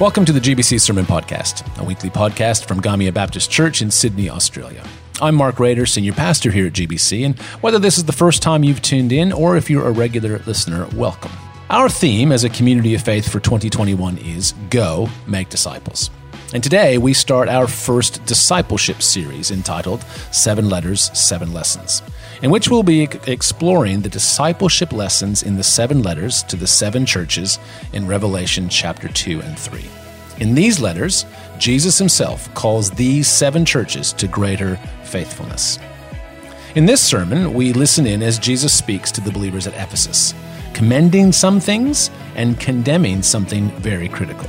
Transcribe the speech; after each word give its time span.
Welcome 0.00 0.24
to 0.24 0.32
the 0.32 0.40
GBC 0.40 0.80
Sermon 0.80 1.04
Podcast, 1.04 1.78
a 1.78 1.84
weekly 1.84 2.08
podcast 2.08 2.64
from 2.64 2.80
Gymea 2.80 3.12
Baptist 3.12 3.50
Church 3.50 3.82
in 3.82 3.90
Sydney, 3.90 4.30
Australia. 4.30 4.82
I'm 5.20 5.34
Mark 5.34 5.60
Rader, 5.60 5.84
Senior 5.84 6.14
Pastor 6.14 6.50
here 6.50 6.68
at 6.68 6.72
GBC, 6.72 7.26
and 7.26 7.38
whether 7.60 7.78
this 7.78 7.98
is 7.98 8.06
the 8.06 8.12
first 8.12 8.40
time 8.40 8.64
you've 8.64 8.80
tuned 8.80 9.12
in 9.12 9.30
or 9.30 9.58
if 9.58 9.68
you're 9.68 9.86
a 9.86 9.92
regular 9.92 10.38
listener, 10.46 10.86
welcome. 10.94 11.30
Our 11.68 11.90
theme 11.90 12.32
as 12.32 12.44
a 12.44 12.48
community 12.48 12.94
of 12.94 13.02
faith 13.02 13.30
for 13.30 13.40
2021 13.40 14.16
is 14.16 14.52
Go 14.70 15.06
Make 15.26 15.50
Disciples. 15.50 16.08
And 16.54 16.64
today 16.64 16.96
we 16.96 17.12
start 17.12 17.50
our 17.50 17.66
first 17.66 18.24
discipleship 18.24 19.02
series 19.02 19.50
entitled 19.50 20.02
Seven 20.32 20.70
Letters, 20.70 21.10
Seven 21.12 21.52
Lessons, 21.52 22.02
in 22.42 22.50
which 22.50 22.68
we'll 22.68 22.82
be 22.82 23.08
exploring 23.26 24.00
the 24.00 24.08
discipleship 24.08 24.92
lessons 24.92 25.42
in 25.42 25.56
the 25.56 25.62
seven 25.62 26.02
letters 26.02 26.42
to 26.44 26.56
the 26.56 26.66
seven 26.66 27.04
churches 27.04 27.58
in 27.92 28.06
Revelation 28.06 28.68
chapter 28.68 29.08
2 29.08 29.40
and 29.40 29.58
3. 29.58 29.84
In 30.38 30.54
these 30.54 30.80
letters, 30.80 31.26
Jesus 31.58 31.98
himself 31.98 32.52
calls 32.54 32.90
these 32.90 33.28
seven 33.28 33.64
churches 33.64 34.12
to 34.14 34.26
greater 34.26 34.76
faithfulness. 35.04 35.78
In 36.74 36.86
this 36.86 37.02
sermon, 37.02 37.52
we 37.52 37.72
listen 37.72 38.06
in 38.06 38.22
as 38.22 38.38
Jesus 38.38 38.72
speaks 38.72 39.10
to 39.12 39.20
the 39.20 39.32
believers 39.32 39.66
at 39.66 39.74
Ephesus, 39.74 40.34
commending 40.72 41.32
some 41.32 41.60
things 41.60 42.10
and 42.36 42.58
condemning 42.58 43.22
something 43.22 43.68
very 43.72 44.08
critical. 44.08 44.48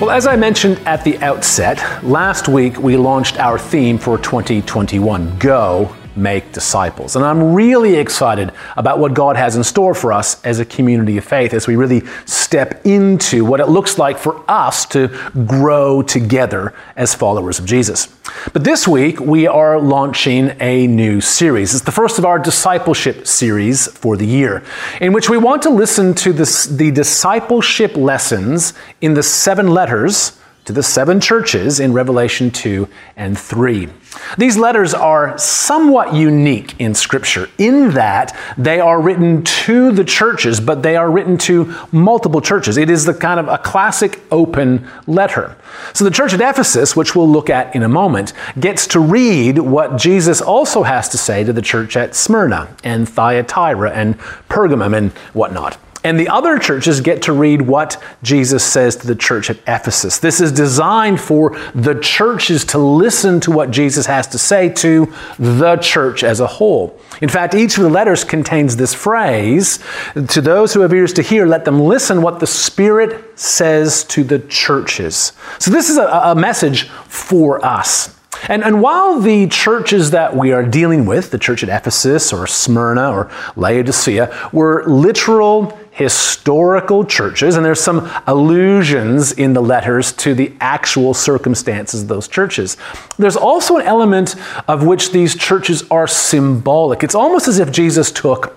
Well, 0.00 0.10
as 0.10 0.28
I 0.28 0.36
mentioned 0.36 0.78
at 0.86 1.02
the 1.02 1.18
outset, 1.18 2.04
last 2.04 2.46
week 2.46 2.78
we 2.78 2.96
launched 2.96 3.40
our 3.40 3.58
theme 3.58 3.98
for 3.98 4.16
2021 4.16 5.38
Go 5.38 5.92
make 6.18 6.52
disciples. 6.52 7.16
And 7.16 7.24
I'm 7.24 7.54
really 7.54 7.94
excited 7.94 8.52
about 8.76 8.98
what 8.98 9.14
God 9.14 9.36
has 9.36 9.56
in 9.56 9.64
store 9.64 9.94
for 9.94 10.12
us 10.12 10.42
as 10.44 10.58
a 10.58 10.64
community 10.64 11.16
of 11.16 11.24
faith 11.24 11.54
as 11.54 11.66
we 11.66 11.76
really 11.76 12.02
step 12.26 12.84
into 12.84 13.44
what 13.44 13.60
it 13.60 13.68
looks 13.68 13.98
like 13.98 14.18
for 14.18 14.42
us 14.48 14.84
to 14.86 15.08
grow 15.46 16.02
together 16.02 16.74
as 16.96 17.14
followers 17.14 17.58
of 17.58 17.66
Jesus. 17.66 18.08
But 18.52 18.64
this 18.64 18.86
week, 18.86 19.20
we 19.20 19.46
are 19.46 19.80
launching 19.80 20.56
a 20.60 20.86
new 20.86 21.20
series. 21.20 21.74
It's 21.74 21.84
the 21.84 21.92
first 21.92 22.18
of 22.18 22.24
our 22.24 22.38
discipleship 22.38 23.26
series 23.26 23.86
for 23.86 24.16
the 24.16 24.26
year, 24.26 24.62
in 25.00 25.12
which 25.12 25.30
we 25.30 25.38
want 25.38 25.62
to 25.62 25.70
listen 25.70 26.14
to 26.14 26.32
this, 26.32 26.66
the 26.66 26.90
discipleship 26.90 27.96
lessons 27.96 28.74
in 29.00 29.14
the 29.14 29.22
seven 29.22 29.68
letters 29.68 30.37
to 30.68 30.72
the 30.74 30.82
seven 30.82 31.18
churches 31.18 31.80
in 31.80 31.94
Revelation 31.94 32.50
2 32.50 32.86
and 33.16 33.38
3. 33.38 33.88
These 34.36 34.58
letters 34.58 34.92
are 34.92 35.38
somewhat 35.38 36.12
unique 36.12 36.78
in 36.78 36.94
Scripture 36.94 37.48
in 37.56 37.92
that 37.92 38.36
they 38.58 38.78
are 38.78 39.00
written 39.00 39.42
to 39.44 39.90
the 39.92 40.04
churches, 40.04 40.60
but 40.60 40.82
they 40.82 40.94
are 40.94 41.10
written 41.10 41.38
to 41.38 41.74
multiple 41.90 42.42
churches. 42.42 42.76
It 42.76 42.90
is 42.90 43.06
the 43.06 43.14
kind 43.14 43.40
of 43.40 43.48
a 43.48 43.56
classic 43.56 44.20
open 44.30 44.86
letter. 45.06 45.56
So 45.94 46.04
the 46.04 46.10
church 46.10 46.34
at 46.34 46.42
Ephesus, 46.42 46.94
which 46.94 47.16
we'll 47.16 47.30
look 47.30 47.48
at 47.48 47.74
in 47.74 47.82
a 47.82 47.88
moment, 47.88 48.34
gets 48.60 48.86
to 48.88 49.00
read 49.00 49.56
what 49.56 49.96
Jesus 49.96 50.42
also 50.42 50.82
has 50.82 51.08
to 51.08 51.16
say 51.16 51.44
to 51.44 51.52
the 51.54 51.62
church 51.62 51.96
at 51.96 52.14
Smyrna 52.14 52.76
and 52.84 53.08
Thyatira 53.08 53.90
and 53.92 54.18
Pergamum 54.50 54.94
and 54.94 55.12
whatnot. 55.32 55.78
And 56.04 56.18
the 56.18 56.28
other 56.28 56.58
churches 56.58 57.00
get 57.00 57.22
to 57.22 57.32
read 57.32 57.62
what 57.62 58.02
Jesus 58.22 58.64
says 58.64 58.94
to 58.96 59.06
the 59.06 59.16
church 59.16 59.50
at 59.50 59.58
Ephesus. 59.66 60.18
This 60.18 60.40
is 60.40 60.52
designed 60.52 61.20
for 61.20 61.58
the 61.74 61.98
churches 62.00 62.64
to 62.66 62.78
listen 62.78 63.40
to 63.40 63.50
what 63.50 63.70
Jesus 63.70 64.06
has 64.06 64.26
to 64.28 64.38
say 64.38 64.68
to 64.70 65.12
the 65.38 65.76
church 65.76 66.22
as 66.22 66.40
a 66.40 66.46
whole. 66.46 67.00
In 67.20 67.28
fact, 67.28 67.54
each 67.54 67.76
of 67.76 67.82
the 67.82 67.90
letters 67.90 68.22
contains 68.22 68.76
this 68.76 68.94
phrase 68.94 69.80
To 70.14 70.40
those 70.40 70.72
who 70.72 70.80
have 70.80 70.92
ears 70.92 71.12
to 71.14 71.22
hear, 71.22 71.46
let 71.46 71.64
them 71.64 71.80
listen 71.80 72.22
what 72.22 72.38
the 72.38 72.46
Spirit 72.46 73.38
says 73.38 74.04
to 74.04 74.22
the 74.22 74.38
churches. 74.38 75.32
So, 75.58 75.70
this 75.70 75.90
is 75.90 75.96
a, 75.96 76.06
a 76.06 76.34
message 76.34 76.88
for 76.88 77.64
us. 77.64 78.14
And, 78.46 78.62
and 78.62 78.80
while 78.80 79.18
the 79.18 79.48
churches 79.48 80.12
that 80.12 80.36
we 80.36 80.52
are 80.52 80.62
dealing 80.62 81.06
with, 81.06 81.30
the 81.30 81.38
church 81.38 81.62
at 81.62 81.68
Ephesus 81.68 82.32
or 82.32 82.46
Smyrna 82.46 83.10
or 83.10 83.30
Laodicea, 83.56 84.50
were 84.52 84.84
literal 84.86 85.78
historical 85.98 87.04
churches, 87.04 87.56
and 87.56 87.66
there's 87.66 87.80
some 87.80 88.08
allusions 88.28 89.32
in 89.32 89.52
the 89.52 89.60
letters 89.60 90.12
to 90.12 90.32
the 90.32 90.52
actual 90.60 91.12
circumstances 91.12 92.02
of 92.02 92.08
those 92.08 92.28
churches. 92.28 92.76
There's 93.18 93.36
also 93.36 93.78
an 93.78 93.86
element 93.86 94.36
of 94.68 94.86
which 94.86 95.10
these 95.10 95.34
churches 95.34 95.82
are 95.90 96.06
symbolic. 96.06 97.02
It's 97.02 97.16
almost 97.16 97.48
as 97.48 97.58
if 97.58 97.72
Jesus 97.72 98.12
took 98.12 98.56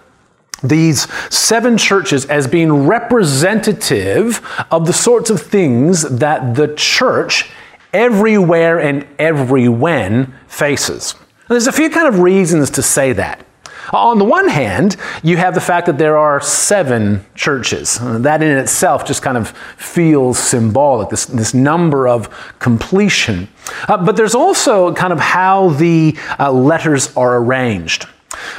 these 0.63 1.11
seven 1.33 1.79
churches 1.79 2.27
as 2.27 2.47
being 2.47 2.85
representative 2.85 4.47
of 4.69 4.85
the 4.85 4.93
sorts 4.93 5.31
of 5.31 5.41
things 5.41 6.03
that 6.03 6.53
the 6.53 6.75
church 6.75 7.49
everywhere 7.91 8.79
and 8.79 9.07
every 9.17 9.67
when 9.67 10.31
faces. 10.47 11.15
And 11.15 11.49
there's 11.49 11.65
a 11.65 11.71
few 11.71 11.89
kind 11.89 12.07
of 12.07 12.19
reasons 12.19 12.69
to 12.69 12.83
say 12.83 13.13
that. 13.13 13.43
On 13.93 14.19
the 14.19 14.25
one 14.25 14.47
hand, 14.47 14.97
you 15.23 15.37
have 15.37 15.53
the 15.53 15.61
fact 15.61 15.87
that 15.87 15.97
there 15.97 16.17
are 16.17 16.39
seven 16.41 17.25
churches. 17.35 17.99
That 18.01 18.41
in 18.41 18.57
itself 18.57 19.05
just 19.05 19.21
kind 19.21 19.37
of 19.37 19.49
feels 19.77 20.37
symbolic, 20.37 21.09
this, 21.09 21.25
this 21.25 21.53
number 21.53 22.07
of 22.07 22.29
completion. 22.59 23.47
Uh, 23.87 24.03
but 24.03 24.15
there's 24.15 24.35
also 24.35 24.93
kind 24.93 25.13
of 25.13 25.19
how 25.19 25.69
the 25.69 26.17
uh, 26.39 26.51
letters 26.51 27.15
are 27.17 27.37
arranged. 27.37 28.07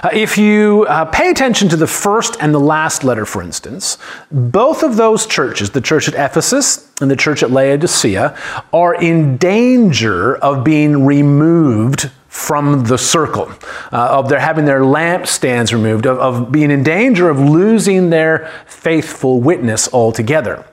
Uh, 0.03 0.11
if 0.13 0.37
you 0.37 0.85
uh, 0.89 1.05
pay 1.07 1.31
attention 1.31 1.69
to 1.69 1.77
the 1.77 1.87
first 1.87 2.37
and 2.41 2.55
the 2.55 2.61
last 2.61 3.05
letter, 3.05 3.25
for 3.25 3.43
instance, 3.43 3.99
both 4.31 4.83
of 4.83 4.97
those 4.97 5.27
churches, 5.27 5.71
the 5.71 5.81
church 5.81 6.09
at 6.09 6.15
Ephesus 6.15 6.91
and 7.01 7.11
the 7.11 7.17
church 7.17 7.43
at 7.43 7.51
Laodicea, 7.51 8.37
are 8.73 8.95
in 8.95 9.37
danger 9.39 10.37
of 10.37 10.65
being 10.65 11.05
removed 11.05 12.11
from 12.33 12.85
the 12.85 12.97
circle, 12.97 13.53
uh, 13.93 14.09
of 14.11 14.31
their 14.31 14.41
having 14.41 14.65
their 14.65 14.81
lampstands 14.81 15.71
removed, 15.71 16.07
of, 16.07 16.19
of 16.19 16.51
being 16.51 16.71
in 16.71 16.83
danger 16.83 17.29
of 17.29 17.39
losing 17.39 18.09
their 18.09 18.51
faithful 18.67 19.39
witness 19.39 19.87
altogether. 19.93 20.65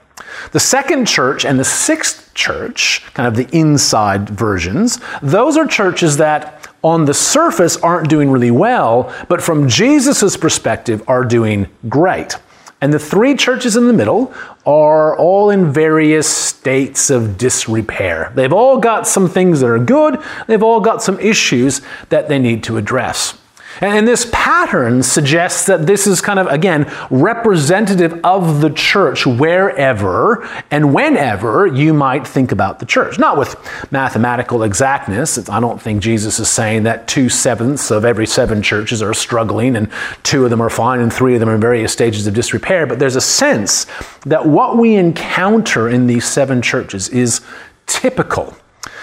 The 0.53 0.59
second 0.61 1.05
church 1.05 1.43
and 1.43 1.59
the 1.59 1.65
sixth 1.65 2.33
church, 2.33 3.03
kind 3.13 3.27
of 3.27 3.35
the 3.35 3.53
inside 3.55 4.29
versions, 4.29 4.99
those 5.21 5.57
are 5.57 5.67
churches 5.67 6.15
that 6.15 6.69
on 6.81 7.03
the 7.03 7.13
surface 7.13 7.75
aren't 7.75 8.09
doing 8.09 8.31
really 8.31 8.51
well, 8.51 9.13
but 9.27 9.41
from 9.41 9.67
Jesus' 9.67 10.37
perspective 10.37 11.03
are 11.09 11.25
doing 11.25 11.67
great. 11.89 12.37
And 12.81 12.93
the 12.93 12.99
three 12.99 13.35
churches 13.35 13.75
in 13.75 13.87
the 13.87 13.93
middle 13.93 14.33
are 14.65 15.17
all 15.17 15.49
in 15.49 15.71
various 15.71 16.27
states 16.27 17.09
of 17.09 17.37
disrepair. 17.37 18.31
They've 18.35 18.53
all 18.53 18.77
got 18.77 19.07
some 19.07 19.27
things 19.27 19.59
that 19.59 19.69
are 19.69 19.79
good, 19.79 20.19
they've 20.47 20.63
all 20.63 20.79
got 20.79 21.03
some 21.03 21.19
issues 21.19 21.81
that 22.09 22.29
they 22.29 22.39
need 22.39 22.63
to 22.65 22.77
address. 22.77 23.37
And 23.81 24.07
this 24.07 24.29
pattern 24.31 25.03
suggests 25.03 25.65
that 25.67 25.85
this 25.85 26.05
is 26.07 26.21
kind 26.21 26.39
of, 26.39 26.47
again, 26.47 26.91
representative 27.09 28.19
of 28.23 28.61
the 28.61 28.69
church 28.69 29.25
wherever 29.25 30.47
and 30.69 30.93
whenever 30.93 31.65
you 31.65 31.93
might 31.93 32.27
think 32.27 32.51
about 32.51 32.79
the 32.79 32.85
church. 32.85 33.17
Not 33.17 33.37
with 33.37 33.55
mathematical 33.91 34.63
exactness. 34.63 35.49
I 35.49 35.59
don't 35.59 35.81
think 35.81 36.01
Jesus 36.01 36.39
is 36.39 36.49
saying 36.49 36.83
that 36.83 37.07
two 37.07 37.29
sevenths 37.29 37.91
of 37.91 38.05
every 38.05 38.27
seven 38.27 38.61
churches 38.61 39.01
are 39.01 39.13
struggling 39.13 39.75
and 39.75 39.89
two 40.23 40.43
of 40.43 40.49
them 40.49 40.61
are 40.61 40.69
fine 40.69 40.99
and 40.99 41.11
three 41.11 41.35
of 41.35 41.39
them 41.39 41.49
are 41.49 41.55
in 41.55 41.61
various 41.61 41.93
stages 41.93 42.27
of 42.27 42.33
disrepair. 42.33 42.85
But 42.85 42.99
there's 42.99 43.15
a 43.15 43.21
sense 43.21 43.85
that 44.25 44.45
what 44.45 44.77
we 44.77 44.95
encounter 44.95 45.89
in 45.89 46.07
these 46.07 46.25
seven 46.25 46.61
churches 46.61 47.09
is 47.09 47.41
typical 47.87 48.55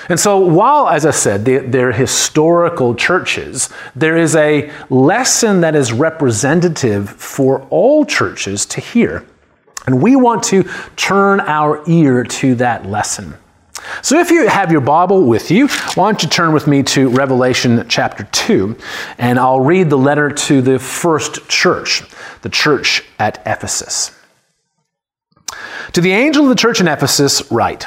and 0.08 0.20
so, 0.20 0.38
while, 0.38 0.88
as 0.88 1.04
I 1.04 1.10
said, 1.10 1.44
they're 1.44 1.92
historical 1.92 2.94
churches, 2.94 3.68
there 3.94 4.16
is 4.16 4.36
a 4.36 4.70
lesson 4.88 5.62
that 5.62 5.74
is 5.74 5.92
representative 5.92 7.10
for 7.10 7.66
all 7.70 8.04
churches 8.04 8.66
to 8.66 8.80
hear. 8.80 9.26
And 9.86 10.00
we 10.02 10.14
want 10.16 10.42
to 10.44 10.64
turn 10.96 11.40
our 11.40 11.82
ear 11.88 12.24
to 12.24 12.54
that 12.56 12.86
lesson. 12.86 13.34
So, 14.02 14.18
if 14.20 14.30
you 14.30 14.46
have 14.48 14.70
your 14.70 14.80
Bible 14.80 15.24
with 15.24 15.50
you, 15.50 15.68
why 15.94 16.10
don't 16.10 16.22
you 16.22 16.28
turn 16.28 16.52
with 16.52 16.68
me 16.68 16.82
to 16.84 17.08
Revelation 17.08 17.84
chapter 17.88 18.24
2, 18.30 18.76
and 19.18 19.38
I'll 19.40 19.60
read 19.60 19.90
the 19.90 19.98
letter 19.98 20.30
to 20.30 20.62
the 20.62 20.78
first 20.78 21.48
church, 21.48 22.02
the 22.42 22.48
church 22.48 23.02
at 23.18 23.42
Ephesus. 23.44 24.12
To 25.92 26.00
the 26.00 26.12
angel 26.12 26.44
of 26.44 26.48
the 26.48 26.54
church 26.54 26.80
in 26.80 26.86
Ephesus, 26.88 27.50
write. 27.50 27.86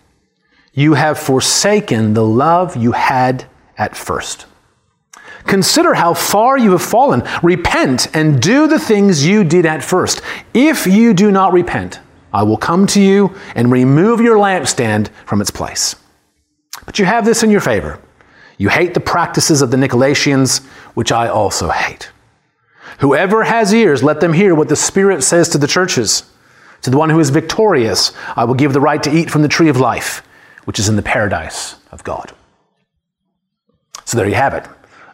You 0.73 0.93
have 0.93 1.19
forsaken 1.19 2.13
the 2.13 2.25
love 2.25 2.77
you 2.77 2.93
had 2.93 3.45
at 3.77 3.95
first. 3.95 4.45
Consider 5.45 5.93
how 5.93 6.13
far 6.13 6.57
you 6.57 6.71
have 6.71 6.81
fallen. 6.81 7.23
Repent 7.43 8.15
and 8.15 8.41
do 8.41 8.67
the 8.67 8.79
things 8.79 9.25
you 9.25 9.43
did 9.43 9.65
at 9.65 9.83
first. 9.83 10.21
If 10.53 10.87
you 10.87 11.13
do 11.13 11.31
not 11.31 11.51
repent, 11.51 11.99
I 12.33 12.43
will 12.43 12.57
come 12.57 12.87
to 12.87 13.01
you 13.01 13.35
and 13.55 13.71
remove 13.71 14.21
your 14.21 14.37
lampstand 14.37 15.09
from 15.25 15.41
its 15.41 15.51
place. 15.51 15.95
But 16.85 16.99
you 16.99 17.05
have 17.05 17.25
this 17.25 17.43
in 17.43 17.51
your 17.51 17.61
favor. 17.61 17.99
You 18.57 18.69
hate 18.69 18.93
the 18.93 18.99
practices 18.99 19.61
of 19.61 19.71
the 19.71 19.77
Nicolaitans, 19.77 20.63
which 20.93 21.11
I 21.11 21.27
also 21.27 21.69
hate. 21.69 22.11
Whoever 22.99 23.43
has 23.43 23.73
ears, 23.73 24.03
let 24.03 24.21
them 24.21 24.33
hear 24.33 24.53
what 24.53 24.69
the 24.69 24.75
Spirit 24.75 25.23
says 25.23 25.49
to 25.49 25.57
the 25.57 25.67
churches. 25.67 26.23
To 26.83 26.89
the 26.89 26.97
one 26.97 27.09
who 27.09 27.19
is 27.19 27.29
victorious, 27.29 28.11
I 28.35 28.45
will 28.45 28.53
give 28.53 28.73
the 28.73 28.81
right 28.81 29.01
to 29.03 29.11
eat 29.11 29.29
from 29.29 29.41
the 29.41 29.47
tree 29.47 29.69
of 29.69 29.77
life, 29.77 30.21
which 30.65 30.79
is 30.79 30.89
in 30.89 30.95
the 30.95 31.01
paradise 31.01 31.75
of 31.91 32.03
God. 32.03 32.33
So 34.05 34.17
there 34.17 34.27
you 34.27 34.35
have 34.35 34.53
it. 34.53 34.65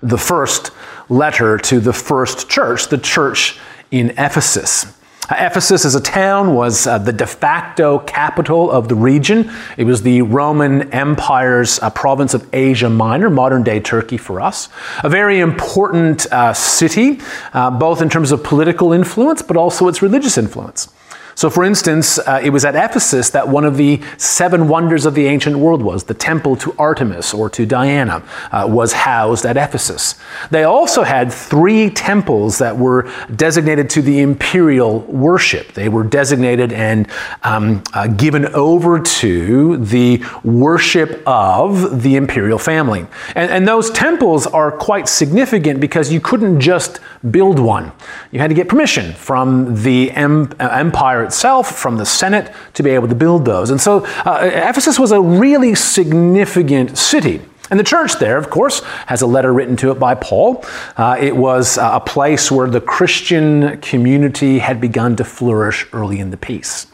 The 0.01 0.17
first 0.17 0.71
letter 1.09 1.57
to 1.57 1.79
the 1.79 1.93
first 1.93 2.49
church, 2.49 2.87
the 2.87 2.97
church 2.97 3.59
in 3.91 4.11
Ephesus. 4.11 4.93
Ephesus 5.29 5.83
as 5.83 5.93
a 5.93 5.99
town 5.99 6.55
was 6.55 6.87
uh, 6.87 6.97
the 6.97 7.11
de 7.11 7.27
facto 7.27 7.99
capital 7.99 8.71
of 8.71 8.87
the 8.87 8.95
region. 8.95 9.51
It 9.75 9.83
was 9.83 10.01
the 10.01 10.21
Roman 10.21 10.91
Empire's 10.93 11.79
uh, 11.79 11.89
province 11.89 12.33
of 12.33 12.47
Asia 12.53 12.89
Minor, 12.89 13.29
modern 13.29 13.63
day 13.63 13.81
Turkey 13.81 14.15
for 14.15 14.39
us. 14.39 14.69
A 15.03 15.09
very 15.09 15.39
important 15.39 16.31
uh, 16.31 16.53
city, 16.53 17.19
uh, 17.53 17.71
both 17.71 18.01
in 18.01 18.09
terms 18.09 18.31
of 18.31 18.41
political 18.41 18.93
influence, 18.93 19.41
but 19.41 19.57
also 19.57 19.89
its 19.89 20.01
religious 20.01 20.37
influence. 20.37 20.93
So, 21.37 21.51
for 21.51 21.63
instance, 21.63 22.17
uh, 22.17 22.41
it 22.43 22.49
was 22.49 22.65
at 22.65 22.75
Ephesus 22.75 23.29
that 23.29 23.47
one 23.47 23.63
of 23.63 23.77
the 23.77 24.01
seven 24.17 24.67
wonders 24.67 25.05
of 25.05 25.13
the 25.13 25.27
ancient 25.27 25.55
world 25.55 25.83
was 25.83 26.05
the 26.05 26.15
temple 26.15 26.55
to 26.55 26.73
Artemis 26.79 27.31
or 27.31 27.47
to 27.51 27.63
Diana 27.63 28.23
uh, 28.51 28.65
was 28.67 28.91
housed 28.91 29.45
at 29.45 29.55
Ephesus. 29.55 30.15
They 30.49 30.63
also 30.63 31.03
had 31.03 31.31
three 31.31 31.91
temples 31.91 32.57
that 32.57 32.75
were 32.75 33.07
designated 33.35 33.87
to 33.91 34.01
the 34.01 34.19
imperial 34.21 35.01
worship. 35.01 35.73
They 35.73 35.89
were 35.89 36.03
designated 36.03 36.73
and 36.73 37.07
um, 37.43 37.83
uh, 37.93 38.07
given 38.07 38.47
over 38.55 38.99
to 38.99 39.77
the 39.77 40.25
worship 40.43 41.21
of 41.27 42.01
the 42.01 42.15
imperial 42.15 42.57
family. 42.57 43.05
And, 43.35 43.51
and 43.51 43.67
those 43.67 43.91
temples 43.91 44.47
are 44.47 44.71
quite 44.71 45.07
significant 45.07 45.81
because 45.81 46.11
you 46.11 46.19
couldn't 46.19 46.59
just 46.59 46.99
build 47.31 47.59
one. 47.59 47.91
You 48.31 48.39
had 48.39 48.49
to 48.49 48.55
get 48.55 48.67
permission 48.67 49.13
from 49.13 49.83
the 49.83 50.11
em- 50.11 50.51
uh, 50.59 50.69
empire 50.71 51.23
itself, 51.23 51.77
from 51.77 51.97
the 51.97 52.05
Senate, 52.05 52.53
to 52.73 52.83
be 52.83 52.91
able 52.91 53.07
to 53.07 53.15
build 53.15 53.45
those. 53.45 53.69
And 53.69 53.81
so 53.81 54.05
uh, 54.25 54.39
Ephesus 54.43 54.99
was 54.99 55.11
a 55.11 55.21
really 55.21 55.75
significant 55.75 56.97
city. 56.97 57.41
And 57.69 57.79
the 57.79 57.83
church 57.83 58.17
there, 58.19 58.37
of 58.37 58.49
course, 58.49 58.81
has 59.07 59.21
a 59.21 59.27
letter 59.27 59.51
written 59.51 59.75
to 59.77 59.91
it 59.91 59.99
by 59.99 60.15
Paul. 60.15 60.63
Uh, 60.95 61.17
it 61.19 61.35
was 61.35 61.77
uh, 61.77 61.91
a 61.93 61.99
place 61.99 62.49
where 62.49 62.69
the 62.69 62.79
Christian 62.79 63.81
community 63.81 64.59
had 64.59 64.79
begun 64.79 65.15
to 65.17 65.25
flourish 65.25 65.85
early 65.91 66.19
in 66.19 66.31
the 66.31 66.37
peace. 66.37 66.87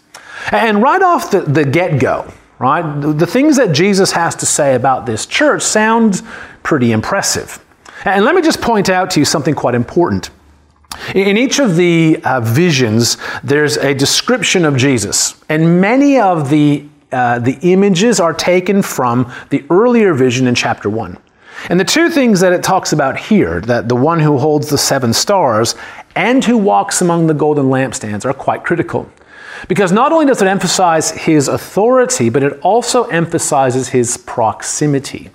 And 0.51 0.81
right 0.81 1.01
off 1.01 1.31
the, 1.31 1.41
the 1.41 1.63
get 1.63 1.99
go, 1.99 2.33
right, 2.57 3.01
the, 3.01 3.13
the 3.13 3.27
things 3.27 3.57
that 3.57 3.73
Jesus 3.73 4.13
has 4.13 4.35
to 4.37 4.45
say 4.45 4.73
about 4.73 5.05
this 5.05 5.25
church 5.25 5.61
sound 5.61 6.21
pretty 6.63 6.91
impressive. 6.91 7.62
And 8.05 8.25
let 8.25 8.35
me 8.35 8.41
just 8.41 8.61
point 8.61 8.89
out 8.89 9.11
to 9.11 9.19
you 9.19 9.25
something 9.25 9.55
quite 9.55 9.75
important. 9.75 10.29
In 11.15 11.37
each 11.37 11.59
of 11.59 11.75
the 11.75 12.19
uh, 12.23 12.39
visions, 12.41 13.17
there's 13.43 13.77
a 13.77 13.93
description 13.93 14.63
of 14.65 14.77
Jesus, 14.77 15.41
and 15.49 15.81
many 15.81 16.19
of 16.19 16.49
the, 16.49 16.85
uh, 17.11 17.39
the 17.39 17.57
images 17.61 18.19
are 18.19 18.33
taken 18.33 18.81
from 18.81 19.31
the 19.49 19.63
earlier 19.69 20.13
vision 20.13 20.47
in 20.47 20.55
chapter 20.55 20.89
1. 20.89 21.17
And 21.69 21.79
the 21.79 21.85
two 21.85 22.09
things 22.09 22.41
that 22.41 22.53
it 22.53 22.61
talks 22.61 22.93
about 22.93 23.17
here, 23.17 23.61
that 23.61 23.89
the 23.89 23.95
one 23.95 24.19
who 24.19 24.37
holds 24.37 24.69
the 24.69 24.77
seven 24.77 25.13
stars 25.13 25.75
and 26.15 26.43
who 26.43 26.57
walks 26.57 27.01
among 27.01 27.27
the 27.27 27.33
golden 27.33 27.65
lampstands, 27.65 28.25
are 28.25 28.33
quite 28.33 28.63
critical. 28.63 29.09
Because 29.67 29.91
not 29.91 30.11
only 30.11 30.25
does 30.25 30.41
it 30.41 30.47
emphasize 30.47 31.11
his 31.11 31.47
authority, 31.47 32.29
but 32.29 32.43
it 32.43 32.59
also 32.61 33.05
emphasizes 33.05 33.89
his 33.89 34.17
proximity. 34.17 35.29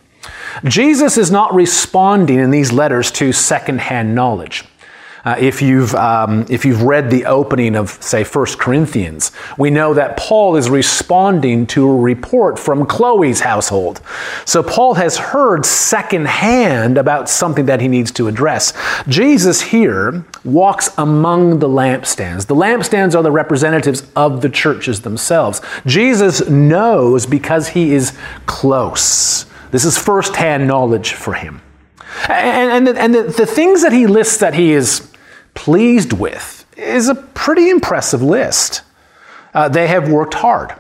Jesus 0.65 1.17
is 1.19 1.31
not 1.31 1.55
responding 1.55 2.39
in 2.39 2.51
these 2.51 2.73
letters 2.73 3.11
to 3.13 3.33
secondhand 3.33 4.15
knowledge. 4.15 4.65
Uh, 5.25 5.37
if, 5.39 5.61
you've, 5.61 5.95
um, 5.95 6.47
if 6.49 6.65
you've 6.65 6.83
read 6.83 7.11
the 7.11 7.27
opening 7.27 7.75
of, 7.75 7.91
say, 8.03 8.25
1 8.25 8.47
Corinthians, 8.59 9.33
we 9.59 9.69
know 9.69 9.93
that 9.93 10.17
Paul 10.17 10.57
is 10.57 10.71
responding 10.71 11.67
to 11.69 11.87
a 11.87 11.97
report 11.97 12.59
from 12.59 12.87
Chloe's 12.87 13.41
household. 13.41 14.01
So 14.45 14.63
Paul 14.63 14.95
has 14.95 15.19
heard 15.19 15.67
secondhand 15.67 16.97
about 16.97 17.29
something 17.29 17.67
that 17.67 17.81
he 17.81 17.89
needs 17.89 18.13
to 18.13 18.29
address. 18.29 18.73
Jesus 19.09 19.61
here 19.61 20.25
walks 20.45 20.97
among 20.97 21.59
the 21.59 21.69
lampstands. 21.69 22.47
The 22.47 22.55
lampstands 22.55 23.15
are 23.15 23.23
the 23.23 23.31
representatives 23.31 24.11
of 24.15 24.41
the 24.41 24.49
churches 24.49 25.03
themselves. 25.03 25.61
Jesus 25.85 26.49
knows 26.49 27.27
because 27.27 27.69
he 27.69 27.93
is 27.93 28.17
close. 28.47 29.48
This 29.71 29.85
is 29.85 29.99
firsthand 29.99 30.67
knowledge 30.67 31.13
for 31.13 31.35
him. 31.35 31.63
And, 32.29 32.71
and, 32.71 32.87
the, 32.87 33.01
and 33.01 33.15
the, 33.15 33.23
the 33.25 33.47
things 33.47 33.83
that 33.83 33.93
he 33.93 34.07
lists 34.07 34.39
that 34.39 34.55
he 34.55 34.73
is 34.73 35.13
pleased 35.55 36.13
with 36.13 36.65
is 36.77 37.09
a 37.09 37.15
pretty 37.15 37.71
impressive 37.71 38.23
list. 38.23 38.83
Uh, 39.55 39.69
they 39.69 39.89
have 39.89 40.09
worked 40.09 40.35
hard. 40.35 40.75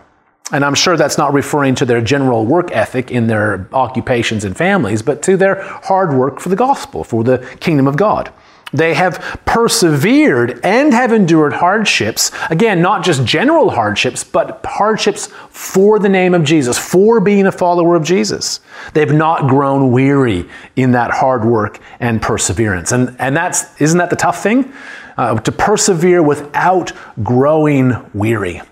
And 0.50 0.64
I'm 0.64 0.74
sure 0.74 0.96
that's 0.96 1.18
not 1.18 1.34
referring 1.34 1.74
to 1.76 1.84
their 1.84 2.00
general 2.00 2.46
work 2.46 2.70
ethic 2.72 3.10
in 3.10 3.26
their 3.26 3.68
occupations 3.72 4.44
and 4.44 4.56
families, 4.56 5.02
but 5.02 5.22
to 5.24 5.36
their 5.36 5.62
hard 5.62 6.14
work 6.14 6.40
for 6.40 6.48
the 6.48 6.56
gospel, 6.56 7.04
for 7.04 7.22
the 7.22 7.38
kingdom 7.60 7.86
of 7.86 7.96
God. 7.96 8.32
They 8.72 8.94
have 8.94 9.40
persevered 9.46 10.60
and 10.62 10.92
have 10.92 11.12
endured 11.12 11.54
hardships. 11.54 12.30
Again, 12.50 12.82
not 12.82 13.02
just 13.02 13.24
general 13.24 13.70
hardships, 13.70 14.24
but 14.24 14.60
hardships 14.64 15.28
for 15.50 15.98
the 15.98 16.08
name 16.08 16.34
of 16.34 16.44
Jesus, 16.44 16.78
for 16.78 17.20
being 17.20 17.46
a 17.46 17.52
follower 17.52 17.96
of 17.96 18.04
Jesus. 18.04 18.60
They've 18.92 19.12
not 19.12 19.48
grown 19.48 19.90
weary 19.90 20.48
in 20.76 20.92
that 20.92 21.10
hard 21.10 21.44
work 21.44 21.80
and 22.00 22.20
perseverance. 22.20 22.92
And, 22.92 23.16
and 23.18 23.36
that's, 23.36 23.80
isn't 23.80 23.98
that 23.98 24.10
the 24.10 24.16
tough 24.16 24.42
thing? 24.42 24.72
Uh, 25.16 25.40
to 25.40 25.50
persevere 25.50 26.22
without 26.22 26.92
growing 27.22 27.92
weary. 28.14 28.62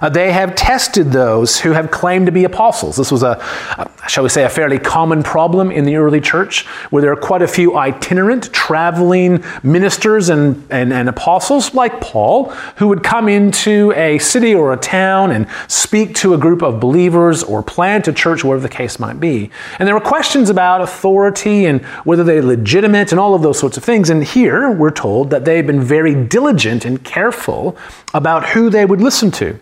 Uh, 0.00 0.08
they 0.08 0.32
have 0.32 0.54
tested 0.54 1.12
those 1.12 1.60
who 1.60 1.72
have 1.72 1.90
claimed 1.90 2.26
to 2.26 2.32
be 2.32 2.44
apostles. 2.44 2.96
This 2.96 3.12
was 3.12 3.22
a, 3.22 3.32
a, 3.76 4.08
shall 4.08 4.22
we 4.22 4.30
say, 4.30 4.44
a 4.44 4.48
fairly 4.48 4.78
common 4.78 5.22
problem 5.22 5.70
in 5.70 5.84
the 5.84 5.96
early 5.96 6.20
church, 6.20 6.66
where 6.90 7.02
there 7.02 7.12
are 7.12 7.16
quite 7.16 7.42
a 7.42 7.48
few 7.48 7.76
itinerant, 7.76 8.52
traveling 8.52 9.44
ministers 9.62 10.28
and, 10.30 10.66
and, 10.70 10.92
and 10.92 11.08
apostles 11.08 11.74
like 11.74 12.00
Paul, 12.00 12.50
who 12.76 12.88
would 12.88 13.02
come 13.02 13.28
into 13.28 13.92
a 13.94 14.18
city 14.18 14.54
or 14.54 14.72
a 14.72 14.76
town 14.76 15.30
and 15.32 15.46
speak 15.68 16.14
to 16.16 16.34
a 16.34 16.38
group 16.38 16.62
of 16.62 16.80
believers 16.80 17.42
or 17.42 17.62
plant 17.62 18.08
a 18.08 18.12
church, 18.12 18.42
whatever 18.42 18.62
the 18.62 18.74
case 18.74 18.98
might 18.98 19.20
be. 19.20 19.50
And 19.78 19.86
there 19.86 19.94
were 19.94 20.00
questions 20.00 20.48
about 20.48 20.80
authority 20.80 21.66
and 21.66 21.84
whether 22.04 22.24
they're 22.24 22.42
legitimate 22.42 23.12
and 23.12 23.20
all 23.20 23.34
of 23.34 23.42
those 23.42 23.58
sorts 23.58 23.76
of 23.76 23.84
things. 23.84 24.08
And 24.08 24.24
here 24.24 24.70
we're 24.70 24.90
told 24.90 25.30
that 25.30 25.44
they've 25.44 25.66
been 25.66 25.82
very 25.82 26.14
diligent 26.14 26.84
and 26.84 27.04
careful 27.04 27.76
about 28.14 28.48
who 28.50 28.70
they 28.70 28.84
would 28.84 29.00
listen 29.00 29.30
to. 29.32 29.58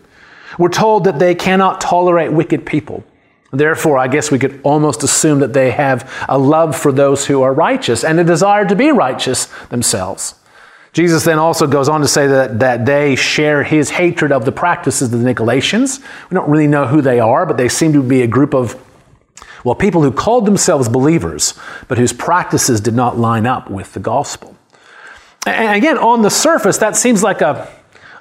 We're 0.58 0.68
told 0.68 1.04
that 1.04 1.18
they 1.18 1.34
cannot 1.34 1.80
tolerate 1.80 2.32
wicked 2.32 2.66
people. 2.66 3.04
Therefore, 3.50 3.96
I 3.96 4.08
guess 4.08 4.30
we 4.30 4.38
could 4.38 4.60
almost 4.62 5.02
assume 5.02 5.38
that 5.38 5.54
they 5.54 5.70
have 5.70 6.12
a 6.28 6.36
love 6.36 6.76
for 6.76 6.92
those 6.92 7.26
who 7.26 7.40
are 7.42 7.54
righteous 7.54 8.04
and 8.04 8.20
a 8.20 8.24
desire 8.24 8.66
to 8.66 8.76
be 8.76 8.90
righteous 8.90 9.46
themselves. 9.70 10.34
Jesus 10.92 11.24
then 11.24 11.38
also 11.38 11.66
goes 11.66 11.88
on 11.88 12.00
to 12.00 12.08
say 12.08 12.26
that, 12.26 12.58
that 12.58 12.84
they 12.84 13.14
share 13.14 13.62
his 13.62 13.90
hatred 13.90 14.32
of 14.32 14.44
the 14.44 14.52
practices 14.52 15.12
of 15.12 15.20
the 15.20 15.32
Nicolaitans. 15.32 16.00
We 16.28 16.34
don't 16.34 16.48
really 16.48 16.66
know 16.66 16.86
who 16.86 17.00
they 17.00 17.20
are, 17.20 17.46
but 17.46 17.56
they 17.56 17.68
seem 17.68 17.92
to 17.92 18.02
be 18.02 18.22
a 18.22 18.26
group 18.26 18.54
of, 18.54 18.76
well, 19.64 19.74
people 19.74 20.02
who 20.02 20.10
called 20.10 20.44
themselves 20.44 20.88
believers, 20.88 21.54
but 21.88 21.98
whose 21.98 22.12
practices 22.12 22.80
did 22.80 22.94
not 22.94 23.16
line 23.16 23.46
up 23.46 23.70
with 23.70 23.92
the 23.94 24.00
gospel. 24.00 24.56
And 25.46 25.76
again, 25.76 25.98
on 25.98 26.22
the 26.22 26.30
surface, 26.30 26.78
that 26.78 26.96
seems 26.96 27.22
like 27.22 27.40
a 27.40 27.70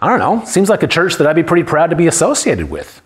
I 0.01 0.10
don't 0.10 0.20
know, 0.20 0.46
seems 0.46 0.70
like 0.70 0.84
a 0.84 0.88
church 0.88 1.16
that 1.16 1.27
I'd 1.27 1.36
be 1.36 1.44
pretty 1.44 1.63
proud 1.63 1.89
to 1.89 1.96
be 1.96 2.08
associated 2.08 2.70
with. 2.70 3.01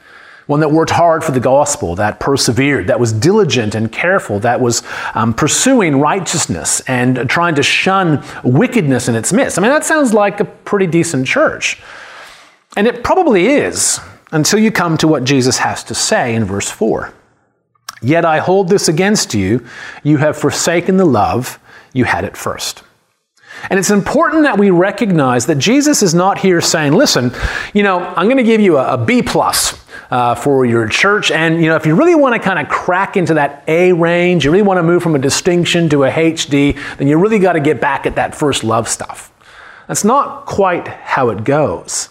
One 0.48 0.60
that 0.60 0.70
worked 0.70 0.92
hard 0.92 1.24
for 1.24 1.32
the 1.32 1.40
gospel, 1.40 1.96
that 1.96 2.20
persevered, 2.20 2.88
that 2.88 3.00
was 3.00 3.14
diligent 3.14 3.76
and 3.76 3.92
careful, 3.92 4.40
that 4.40 4.60
was 4.60 4.84
um, 5.14 5.34
pursuing 5.34 6.00
righteousness 6.00 6.82
and 6.82 7.30
trying 7.30 7.56
to 7.56 7.64
shun 7.64 8.24
wickedness 8.44 9.08
in 9.08 9.16
its 9.16 9.32
midst. 9.32 9.58
I 9.58 9.62
mean, 9.62 9.72
that 9.72 9.86
sounds 9.86 10.14
like 10.14 10.40
a 10.40 10.46
pretty 10.46 10.88
decent 10.88 11.28
church. 11.28 11.82
And 12.76 12.88
it 12.88 13.04
probably 13.04 13.48
is 13.48 14.00
until 14.32 14.60
you 14.60 14.72
come 14.72 14.98
to 14.98 15.08
what 15.08 15.24
Jesus 15.24 15.58
has 15.60 15.84
to 15.86 15.94
say 15.94 16.36
in 16.36 16.44
verse 16.44 16.70
4. 16.70 17.14
Yet 18.02 18.26
I 18.26 18.40
hold 18.40 18.70
this 18.70 18.88
against 18.88 19.34
you. 19.34 19.66
You 20.04 20.18
have 20.18 20.38
forsaken 20.38 20.98
the 20.98 21.06
love 21.06 21.60
you 21.94 22.06
had 22.06 22.26
at 22.26 22.36
first. 22.36 22.84
And 23.72 23.80
it's 23.80 23.90
important 23.90 24.44
that 24.44 24.60
we 24.60 24.70
recognize 24.70 25.46
that 25.46 25.58
Jesus 25.58 26.04
is 26.04 26.14
not 26.14 26.38
here 26.38 26.60
saying, 26.60 26.92
listen, 26.92 27.32
you 27.74 27.84
know, 27.84 28.00
I'm 28.00 28.26
going 28.26 28.36
to 28.36 28.44
give 28.44 28.60
you 28.60 28.78
a, 28.78 28.96
a 28.96 28.98
B 28.98 29.22
plus 29.22 29.82
uh, 30.12 30.36
for 30.36 30.66
your 30.66 30.90
church. 30.90 31.32
And, 31.32 31.62
you 31.62 31.70
know, 31.70 31.78
if 31.78 31.86
you 31.86 31.96
really 31.96 32.14
want 32.14 32.36
to 32.36 32.40
kind 32.40 32.60
of 32.60 32.68
crack 32.68 33.16
into 33.16 33.36
that 33.36 33.64
A 33.70 33.94
range, 33.94 34.44
you 34.44 34.52
really 34.52 34.62
want 34.62 34.78
to 34.80 34.84
move 34.84 35.02
from 35.02 35.16
a 35.16 35.20
distinction 35.20 35.88
to 35.88 36.04
a 36.04 36.12
HD, 36.12 36.78
then 36.98 37.08
you 37.08 37.18
really 37.18 37.40
got 37.40 37.54
to 37.54 37.62
get 37.62 37.80
back 37.80 38.06
at 38.06 38.16
that 38.16 38.36
first 38.36 38.66
love 38.66 38.90
stuff. 38.90 39.32
That's 39.88 40.04
not 40.04 40.46
quite 40.46 40.90
how 40.90 41.30
it 41.30 41.46
goes. 41.46 42.10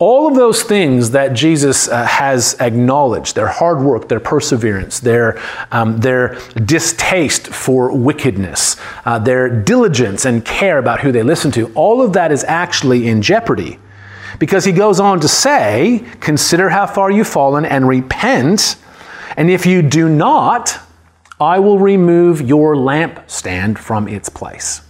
All 0.00 0.28
of 0.28 0.36
those 0.36 0.62
things 0.62 1.10
that 1.10 1.32
Jesus 1.32 1.88
uh, 1.88 2.06
has 2.06 2.54
acknowledged 2.60 3.34
their 3.34 3.48
hard 3.48 3.80
work, 3.80 4.08
their 4.08 4.20
perseverance, 4.20 5.00
their, 5.00 5.40
um, 5.72 5.98
their 5.98 6.38
distaste 6.54 7.48
for 7.48 7.92
wickedness, 7.92 8.76
uh, 9.04 9.18
their 9.18 9.48
diligence 9.48 10.24
and 10.24 10.44
care 10.44 10.78
about 10.78 11.00
who 11.00 11.10
they 11.10 11.24
listen 11.24 11.50
to 11.52 11.72
all 11.74 12.00
of 12.00 12.12
that 12.12 12.30
is 12.30 12.44
actually 12.44 13.08
in 13.08 13.22
jeopardy. 13.22 13.80
Because 14.38 14.64
he 14.64 14.70
goes 14.70 15.00
on 15.00 15.18
to 15.18 15.26
say, 15.26 16.04
Consider 16.20 16.68
how 16.68 16.86
far 16.86 17.10
you've 17.10 17.26
fallen 17.26 17.64
and 17.64 17.88
repent, 17.88 18.76
and 19.36 19.50
if 19.50 19.66
you 19.66 19.82
do 19.82 20.08
not, 20.08 20.78
I 21.40 21.58
will 21.58 21.80
remove 21.80 22.40
your 22.40 22.76
lampstand 22.76 23.78
from 23.78 24.06
its 24.06 24.28
place. 24.28 24.82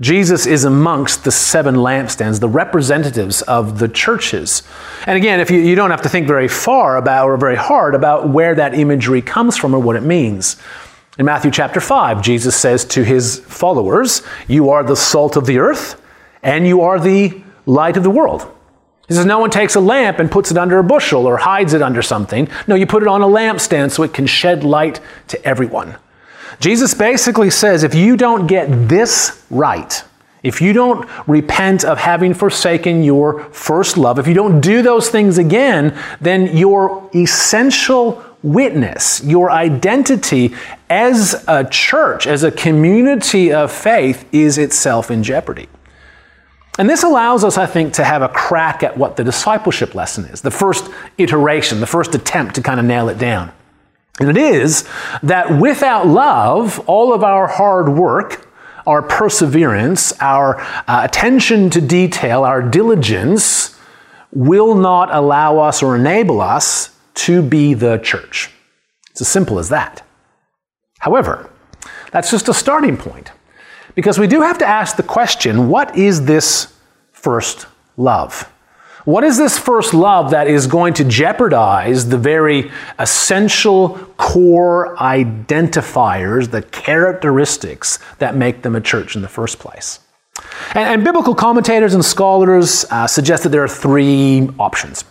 Jesus 0.00 0.46
is 0.46 0.64
amongst 0.64 1.24
the 1.24 1.30
seven 1.30 1.76
lampstands, 1.76 2.40
the 2.40 2.48
representatives 2.48 3.42
of 3.42 3.78
the 3.78 3.88
churches. 3.88 4.62
And 5.06 5.16
again, 5.16 5.38
if 5.38 5.50
you, 5.50 5.60
you 5.60 5.74
don't 5.74 5.90
have 5.90 6.02
to 6.02 6.08
think 6.08 6.26
very 6.26 6.48
far 6.48 6.96
about 6.96 7.26
or 7.26 7.36
very 7.36 7.56
hard 7.56 7.94
about 7.94 8.28
where 8.28 8.54
that 8.54 8.74
imagery 8.74 9.22
comes 9.22 9.56
from 9.56 9.74
or 9.74 9.78
what 9.78 9.96
it 9.96 10.02
means. 10.02 10.56
In 11.18 11.26
Matthew 11.26 11.50
chapter 11.50 11.80
5, 11.80 12.22
Jesus 12.22 12.56
says 12.56 12.84
to 12.86 13.04
his 13.04 13.38
followers, 13.40 14.22
You 14.48 14.70
are 14.70 14.82
the 14.82 14.96
salt 14.96 15.36
of 15.36 15.46
the 15.46 15.58
earth, 15.58 16.00
and 16.42 16.66
you 16.66 16.80
are 16.80 16.98
the 16.98 17.42
light 17.66 17.96
of 17.96 18.02
the 18.02 18.10
world. 18.10 18.50
He 19.08 19.14
says, 19.14 19.26
No 19.26 19.38
one 19.38 19.50
takes 19.50 19.74
a 19.74 19.80
lamp 19.80 20.18
and 20.18 20.30
puts 20.30 20.50
it 20.50 20.56
under 20.56 20.78
a 20.78 20.84
bushel 20.84 21.26
or 21.26 21.36
hides 21.36 21.74
it 21.74 21.82
under 21.82 22.00
something. 22.00 22.48
No, 22.66 22.74
you 22.74 22.86
put 22.86 23.02
it 23.02 23.08
on 23.08 23.20
a 23.20 23.26
lampstand 23.26 23.90
so 23.90 24.02
it 24.02 24.14
can 24.14 24.26
shed 24.26 24.64
light 24.64 25.00
to 25.28 25.44
everyone. 25.44 25.96
Jesus 26.60 26.94
basically 26.94 27.50
says 27.50 27.82
if 27.82 27.94
you 27.94 28.16
don't 28.16 28.46
get 28.46 28.88
this 28.88 29.44
right, 29.50 30.04
if 30.42 30.60
you 30.60 30.72
don't 30.72 31.08
repent 31.28 31.84
of 31.84 31.98
having 31.98 32.34
forsaken 32.34 33.04
your 33.04 33.44
first 33.52 33.96
love, 33.96 34.18
if 34.18 34.26
you 34.26 34.34
don't 34.34 34.60
do 34.60 34.82
those 34.82 35.08
things 35.08 35.38
again, 35.38 35.96
then 36.20 36.56
your 36.56 37.08
essential 37.14 38.24
witness, 38.42 39.22
your 39.22 39.52
identity 39.52 40.54
as 40.90 41.44
a 41.46 41.64
church, 41.64 42.26
as 42.26 42.42
a 42.42 42.50
community 42.50 43.52
of 43.52 43.70
faith, 43.70 44.28
is 44.32 44.58
itself 44.58 45.10
in 45.10 45.22
jeopardy. 45.22 45.68
And 46.78 46.88
this 46.88 47.02
allows 47.02 47.44
us, 47.44 47.58
I 47.58 47.66
think, 47.66 47.92
to 47.94 48.04
have 48.04 48.22
a 48.22 48.28
crack 48.28 48.82
at 48.82 48.96
what 48.96 49.16
the 49.16 49.24
discipleship 49.24 49.94
lesson 49.94 50.24
is, 50.24 50.40
the 50.40 50.50
first 50.50 50.90
iteration, 51.18 51.80
the 51.80 51.86
first 51.86 52.14
attempt 52.14 52.54
to 52.56 52.62
kind 52.62 52.80
of 52.80 52.86
nail 52.86 53.08
it 53.08 53.18
down. 53.18 53.52
And 54.22 54.36
it 54.36 54.36
is 54.36 54.88
that 55.22 55.60
without 55.60 56.06
love, 56.06 56.78
all 56.88 57.12
of 57.12 57.22
our 57.22 57.46
hard 57.46 57.88
work, 57.90 58.48
our 58.86 59.02
perseverance, 59.02 60.12
our 60.20 60.60
uh, 60.60 61.02
attention 61.04 61.70
to 61.70 61.80
detail, 61.80 62.44
our 62.44 62.62
diligence 62.62 63.78
will 64.32 64.74
not 64.74 65.14
allow 65.14 65.58
us 65.58 65.82
or 65.82 65.96
enable 65.96 66.40
us 66.40 66.96
to 67.14 67.42
be 67.42 67.74
the 67.74 67.98
church. 67.98 68.50
It's 69.10 69.20
as 69.20 69.28
simple 69.28 69.58
as 69.58 69.68
that. 69.68 70.02
However, 70.98 71.50
that's 72.10 72.30
just 72.30 72.48
a 72.48 72.54
starting 72.54 72.96
point 72.96 73.32
because 73.94 74.18
we 74.18 74.26
do 74.26 74.40
have 74.42 74.58
to 74.58 74.66
ask 74.66 74.96
the 74.96 75.02
question 75.02 75.68
what 75.68 75.96
is 75.96 76.24
this 76.24 76.72
first 77.12 77.66
love? 77.96 78.51
What 79.04 79.24
is 79.24 79.36
this 79.36 79.58
first 79.58 79.94
love 79.94 80.30
that 80.30 80.46
is 80.46 80.68
going 80.68 80.94
to 80.94 81.04
jeopardize 81.04 82.08
the 82.08 82.18
very 82.18 82.70
essential 83.00 83.98
core 84.16 84.96
identifiers, 84.96 86.50
the 86.50 86.62
characteristics 86.62 87.98
that 88.18 88.36
make 88.36 88.62
them 88.62 88.76
a 88.76 88.80
church 88.80 89.16
in 89.16 89.22
the 89.22 89.28
first 89.28 89.58
place? 89.58 89.98
And, 90.74 90.94
and 90.94 91.04
biblical 91.04 91.34
commentators 91.34 91.94
and 91.94 92.04
scholars 92.04 92.84
uh, 92.90 93.08
suggest 93.08 93.42
that 93.42 93.48
there 93.48 93.64
are 93.64 93.68
three 93.68 94.48
options. 94.60 95.04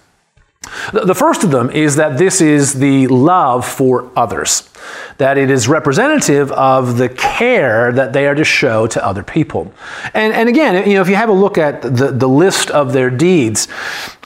The 0.93 1.15
first 1.15 1.43
of 1.43 1.51
them 1.51 1.69
is 1.71 1.97
that 1.97 2.17
this 2.17 2.39
is 2.39 2.73
the 2.73 3.07
love 3.07 3.67
for 3.67 4.09
others, 4.15 4.69
that 5.17 5.37
it 5.37 5.49
is 5.49 5.67
representative 5.67 6.51
of 6.51 6.97
the 6.97 7.09
care 7.09 7.91
that 7.91 8.13
they 8.13 8.27
are 8.27 8.35
to 8.35 8.43
show 8.43 8.87
to 8.87 9.05
other 9.05 9.23
people. 9.23 9.73
And, 10.13 10.33
and 10.33 10.49
again, 10.49 10.87
you 10.87 10.95
know, 10.95 11.01
if 11.01 11.09
you 11.09 11.15
have 11.15 11.29
a 11.29 11.33
look 11.33 11.57
at 11.57 11.81
the, 11.81 12.11
the 12.11 12.27
list 12.27 12.69
of 12.71 12.93
their 12.93 13.09
deeds, 13.09 13.67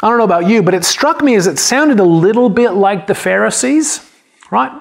I 0.01 0.09
don't 0.09 0.17
know 0.17 0.23
about 0.23 0.47
you, 0.47 0.61
but 0.63 0.73
it 0.73 0.85
struck 0.85 1.23
me 1.23 1.35
as 1.35 1.47
it 1.47 1.59
sounded 1.59 1.99
a 1.99 2.05
little 2.05 2.49
bit 2.49 2.71
like 2.71 3.07
the 3.07 3.15
Pharisees, 3.15 4.09
right? 4.51 4.71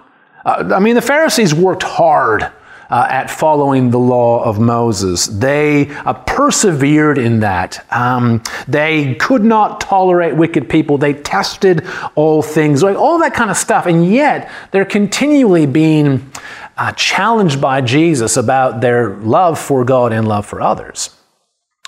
Uh, 0.44 0.72
I 0.74 0.78
mean, 0.78 0.94
the 0.94 1.02
Pharisees 1.02 1.54
worked 1.54 1.82
hard 1.82 2.52
uh, 2.90 3.06
at 3.08 3.30
following 3.30 3.90
the 3.90 3.98
law 3.98 4.42
of 4.44 4.58
Moses. 4.58 5.26
They 5.26 5.88
uh, 5.88 6.14
persevered 6.14 7.18
in 7.18 7.40
that. 7.40 7.84
Um, 7.92 8.42
they 8.68 9.14
could 9.14 9.44
not 9.44 9.80
tolerate 9.80 10.36
wicked 10.36 10.68
people. 10.68 10.98
They 10.98 11.14
tested 11.14 11.86
all 12.14 12.42
things, 12.42 12.82
like 12.82 12.96
all 12.96 13.18
that 13.18 13.34
kind 13.34 13.50
of 13.50 13.56
stuff. 13.56 13.86
And 13.86 14.10
yet, 14.10 14.50
they're 14.70 14.84
continually 14.84 15.66
being 15.66 16.30
uh, 16.76 16.92
challenged 16.92 17.60
by 17.60 17.80
Jesus 17.80 18.36
about 18.36 18.80
their 18.80 19.16
love 19.16 19.58
for 19.58 19.84
God 19.84 20.12
and 20.12 20.26
love 20.26 20.46
for 20.46 20.60
others. 20.60 21.10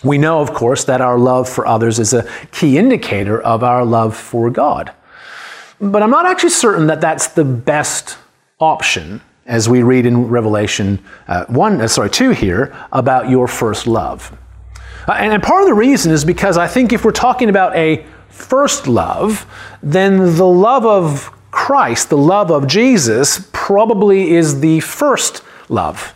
We 0.05 0.19
know, 0.19 0.41
of 0.41 0.53
course, 0.53 0.85
that 0.85 1.01
our 1.01 1.19
love 1.19 1.49
for 1.49 1.67
others 1.67 1.99
is 1.99 2.13
a 2.13 2.29
key 2.53 2.79
indicator 2.79 3.41
of 3.41 3.65
our 3.65 3.85
love 3.85 4.17
for 4.17 4.51
God. 4.51 4.93
But 5.81 6.03
I'm 6.03 6.11
not 6.11 6.27
actually 6.27 6.51
certain 6.51 6.87
that 6.87 7.01
that's 7.01 7.29
the 7.29 7.45
best 7.45 8.19
option 8.61 9.21
as 9.47 9.69
we 9.69 9.83
read 9.83 10.07
in 10.07 10.29
Revelation 10.29 11.03
uh, 11.29 11.45
1, 11.47 11.81
uh, 11.81 11.89
sorry, 11.89 12.11
2 12.11 12.31
here, 12.31 12.77
about 12.93 13.31
your 13.31 13.47
first 13.47 13.87
love. 13.87 14.37
Uh, 15.09 15.13
and, 15.13 15.33
and 15.33 15.43
part 15.43 15.63
of 15.63 15.69
the 15.69 15.75
reason 15.75 16.13
is 16.13 16.25
because 16.25 16.59
I 16.59 16.67
think 16.67 16.93
if 16.93 17.05
we're 17.05 17.13
talking 17.13 17.49
about 17.49 17.75
a 17.77 18.05
first 18.29 18.87
love, 18.87 19.47
then 19.83 20.37
the 20.37 20.47
love 20.47 20.85
of 20.85 21.33
Christ, 21.51 22.11
the 22.11 22.19
love 22.19 22.51
of 22.51 22.67
Jesus, 22.67 23.49
probably 23.53 24.33
is 24.35 24.61
the 24.61 24.81
first 24.81 25.43
love. 25.69 26.13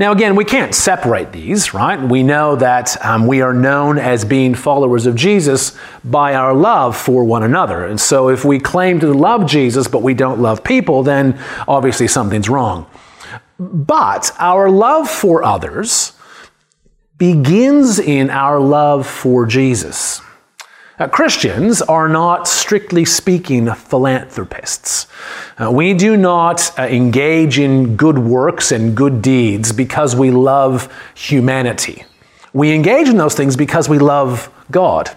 Now, 0.00 0.12
again, 0.12 0.34
we 0.34 0.46
can't 0.46 0.74
separate 0.74 1.30
these, 1.30 1.74
right? 1.74 2.00
We 2.00 2.22
know 2.22 2.56
that 2.56 3.04
um, 3.04 3.26
we 3.26 3.42
are 3.42 3.52
known 3.52 3.98
as 3.98 4.24
being 4.24 4.54
followers 4.54 5.04
of 5.04 5.14
Jesus 5.14 5.76
by 6.02 6.32
our 6.32 6.54
love 6.54 6.96
for 6.96 7.22
one 7.22 7.42
another. 7.42 7.84
And 7.84 8.00
so, 8.00 8.30
if 8.30 8.42
we 8.42 8.58
claim 8.58 8.98
to 9.00 9.12
love 9.12 9.44
Jesus 9.44 9.88
but 9.88 10.00
we 10.00 10.14
don't 10.14 10.40
love 10.40 10.64
people, 10.64 11.02
then 11.02 11.38
obviously 11.68 12.08
something's 12.08 12.48
wrong. 12.48 12.88
But 13.58 14.32
our 14.38 14.70
love 14.70 15.10
for 15.10 15.44
others 15.44 16.14
begins 17.18 17.98
in 17.98 18.30
our 18.30 18.58
love 18.58 19.06
for 19.06 19.44
Jesus. 19.44 20.22
Christians 21.08 21.80
are 21.80 22.08
not, 22.08 22.46
strictly 22.46 23.04
speaking, 23.04 23.72
philanthropists. 23.72 25.06
Uh, 25.58 25.70
we 25.70 25.94
do 25.94 26.16
not 26.16 26.78
uh, 26.78 26.82
engage 26.82 27.58
in 27.58 27.96
good 27.96 28.18
works 28.18 28.70
and 28.70 28.94
good 28.94 29.22
deeds 29.22 29.72
because 29.72 30.14
we 30.14 30.30
love 30.30 30.92
humanity. 31.14 32.04
We 32.52 32.72
engage 32.72 33.08
in 33.08 33.16
those 33.16 33.34
things 33.34 33.56
because 33.56 33.88
we 33.88 33.98
love 33.98 34.52
God. 34.70 35.10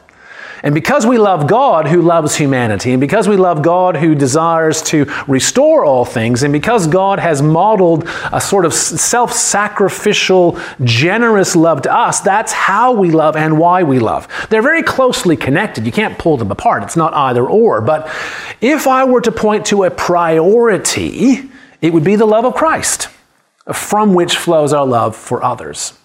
And 0.63 0.73
because 0.73 1.05
we 1.05 1.17
love 1.17 1.45
God 1.45 1.89
who 1.89 2.01
loves 2.01 2.37
humanity, 2.37 2.91
and 2.91 3.01
because 3.01 3.27
we 3.27 3.35
love 3.35 3.61
God 3.61 3.97
who 3.97 4.15
desires 4.15 4.81
to 4.83 5.05
restore 5.27 5.83
all 5.83 6.05
things, 6.05 6.41
and 6.41 6.53
because 6.53 6.87
God 6.87 7.19
has 7.19 7.41
modeled 7.41 8.07
a 8.31 8.39
sort 8.39 8.63
of 8.63 8.73
self 8.73 9.33
sacrificial, 9.33 10.57
generous 10.81 11.53
love 11.57 11.81
to 11.81 11.93
us, 11.93 12.21
that's 12.21 12.53
how 12.53 12.93
we 12.93 13.11
love 13.11 13.35
and 13.35 13.59
why 13.59 13.83
we 13.83 13.99
love. 13.99 14.29
They're 14.49 14.61
very 14.61 14.83
closely 14.83 15.35
connected. 15.35 15.85
You 15.85 15.91
can't 15.91 16.17
pull 16.17 16.37
them 16.37 16.49
apart. 16.49 16.83
It's 16.83 16.95
not 16.95 17.13
either 17.13 17.45
or. 17.45 17.81
But 17.81 18.09
if 18.61 18.87
I 18.87 19.03
were 19.03 19.21
to 19.21 19.33
point 19.33 19.65
to 19.65 19.83
a 19.83 19.91
priority, 19.91 21.49
it 21.81 21.91
would 21.91 22.05
be 22.05 22.15
the 22.15 22.25
love 22.25 22.45
of 22.45 22.55
Christ, 22.55 23.09
from 23.73 24.13
which 24.13 24.37
flows 24.37 24.71
our 24.71 24.85
love 24.85 25.17
for 25.17 25.43
others. 25.43 25.99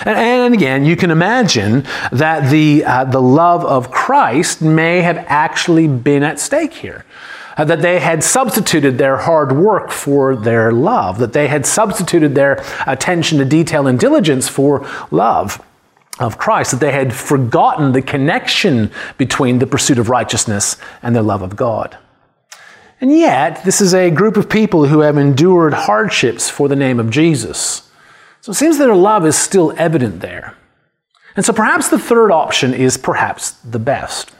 And, 0.00 0.18
and 0.18 0.54
again, 0.54 0.84
you 0.84 0.96
can 0.96 1.10
imagine 1.10 1.86
that 2.12 2.50
the, 2.50 2.84
uh, 2.84 3.04
the 3.04 3.22
love 3.22 3.64
of 3.64 3.90
Christ 3.90 4.62
may 4.62 5.02
have 5.02 5.18
actually 5.28 5.88
been 5.88 6.22
at 6.22 6.40
stake 6.40 6.74
here. 6.74 7.04
Uh, 7.56 7.64
that 7.64 7.80
they 7.80 8.00
had 8.00 8.22
substituted 8.22 8.98
their 8.98 9.16
hard 9.16 9.52
work 9.52 9.90
for 9.90 10.36
their 10.36 10.72
love, 10.72 11.18
that 11.18 11.32
they 11.32 11.48
had 11.48 11.64
substituted 11.64 12.34
their 12.34 12.62
attention 12.86 13.38
to 13.38 13.46
detail 13.46 13.86
and 13.86 13.98
diligence 13.98 14.46
for 14.46 14.86
love 15.10 15.62
of 16.18 16.36
Christ, 16.36 16.72
that 16.72 16.80
they 16.80 16.92
had 16.92 17.14
forgotten 17.14 17.92
the 17.92 18.02
connection 18.02 18.90
between 19.16 19.58
the 19.58 19.66
pursuit 19.66 19.98
of 19.98 20.10
righteousness 20.10 20.76
and 21.02 21.16
their 21.16 21.22
love 21.22 21.40
of 21.40 21.56
God. 21.56 21.96
And 23.00 23.10
yet, 23.10 23.64
this 23.64 23.80
is 23.80 23.94
a 23.94 24.10
group 24.10 24.36
of 24.36 24.50
people 24.50 24.86
who 24.86 25.00
have 25.00 25.16
endured 25.16 25.72
hardships 25.72 26.50
for 26.50 26.68
the 26.68 26.76
name 26.76 27.00
of 27.00 27.08
Jesus. 27.08 27.85
So 28.46 28.52
it 28.52 28.54
seems 28.54 28.78
that 28.78 28.84
their 28.84 28.94
love 28.94 29.26
is 29.26 29.36
still 29.36 29.74
evident 29.76 30.20
there. 30.20 30.54
And 31.34 31.44
so 31.44 31.52
perhaps 31.52 31.88
the 31.88 31.98
third 31.98 32.30
option 32.30 32.74
is 32.74 32.96
perhaps 32.96 33.50
the 33.50 33.80
best. 33.80 34.30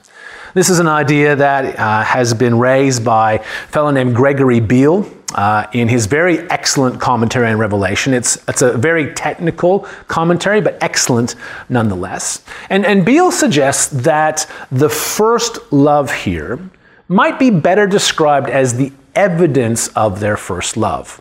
This 0.54 0.70
is 0.70 0.78
an 0.78 0.86
idea 0.86 1.34
that 1.34 1.76
uh, 1.76 2.04
has 2.04 2.32
been 2.32 2.56
raised 2.56 3.04
by 3.04 3.32
a 3.32 3.42
fellow 3.42 3.90
named 3.90 4.14
Gregory 4.14 4.60
Beale 4.60 5.12
uh, 5.34 5.66
in 5.72 5.88
his 5.88 6.06
very 6.06 6.48
excellent 6.50 7.00
commentary 7.00 7.48
on 7.48 7.58
Revelation. 7.58 8.14
It's, 8.14 8.38
it's 8.46 8.62
a 8.62 8.78
very 8.78 9.12
technical 9.12 9.80
commentary, 10.06 10.60
but 10.60 10.78
excellent 10.80 11.34
nonetheless. 11.68 12.44
And, 12.70 12.86
and 12.86 13.04
Beale 13.04 13.32
suggests 13.32 13.88
that 14.04 14.48
the 14.70 14.88
first 14.88 15.58
love 15.72 16.12
here 16.12 16.60
might 17.08 17.40
be 17.40 17.50
better 17.50 17.88
described 17.88 18.50
as 18.50 18.76
the 18.76 18.92
evidence 19.16 19.88
of 19.96 20.20
their 20.20 20.36
first 20.36 20.76
love. 20.76 21.20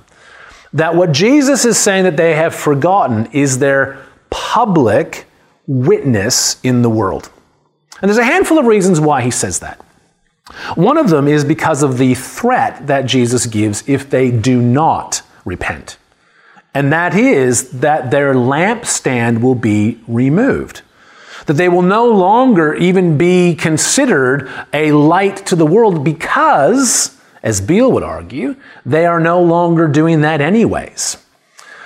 That 0.76 0.96
what 0.96 1.12
Jesus 1.12 1.66
is 1.66 1.78
saying 1.78 2.04
that 2.04 2.18
they 2.18 2.36
have 2.36 2.54
forgotten 2.54 3.28
is 3.32 3.58
their 3.58 3.98
public 4.30 5.26
witness 5.68 6.60
in 6.64 6.82
the 6.82 6.90
world. 6.90 7.32
And 8.02 8.10
there's 8.10 8.18
a 8.18 8.24
handful 8.24 8.60
of 8.60 8.66
reasons 8.66 9.00
why 9.00 9.22
he 9.22 9.32
says 9.32 9.60
that. 9.60 9.80
One 10.76 10.98
of 10.98 11.10
them 11.10 11.28
is 11.28 11.44
because 11.44 11.82
of 11.82 11.98
the 11.98 12.14
threat 12.14 12.88
that 12.88 13.06
Jesus 13.06 13.46
gives 13.48 13.88
if 13.88 14.10
they 14.10 14.30
do 14.30 14.62
not 14.62 15.22
repent. 15.44 15.98
And 16.74 16.92
that 16.92 17.16
is 17.16 17.72
that 17.72 18.12
their 18.12 18.36
lampstand 18.36 19.42
will 19.42 19.56
be 19.56 20.02
removed. 20.08 20.82
That 21.46 21.54
they 21.54 21.70
will 21.70 21.82
no 21.82 22.12
longer 22.12 22.76
even 22.76 23.18
be 23.18 23.56
considered 23.56 24.52
a 24.74 24.92
light 24.92 25.46
to 25.48 25.56
the 25.56 25.66
world 25.66 26.04
because, 26.04 27.18
as 27.46 27.62
Beale 27.62 27.92
would 27.92 28.04
argue, 28.04 28.56
they 28.86 29.06
are 29.06 29.20
no 29.20 29.42
longer 29.42 29.88
doing 29.88 30.22
that 30.22 30.42
anyways. 30.42 31.18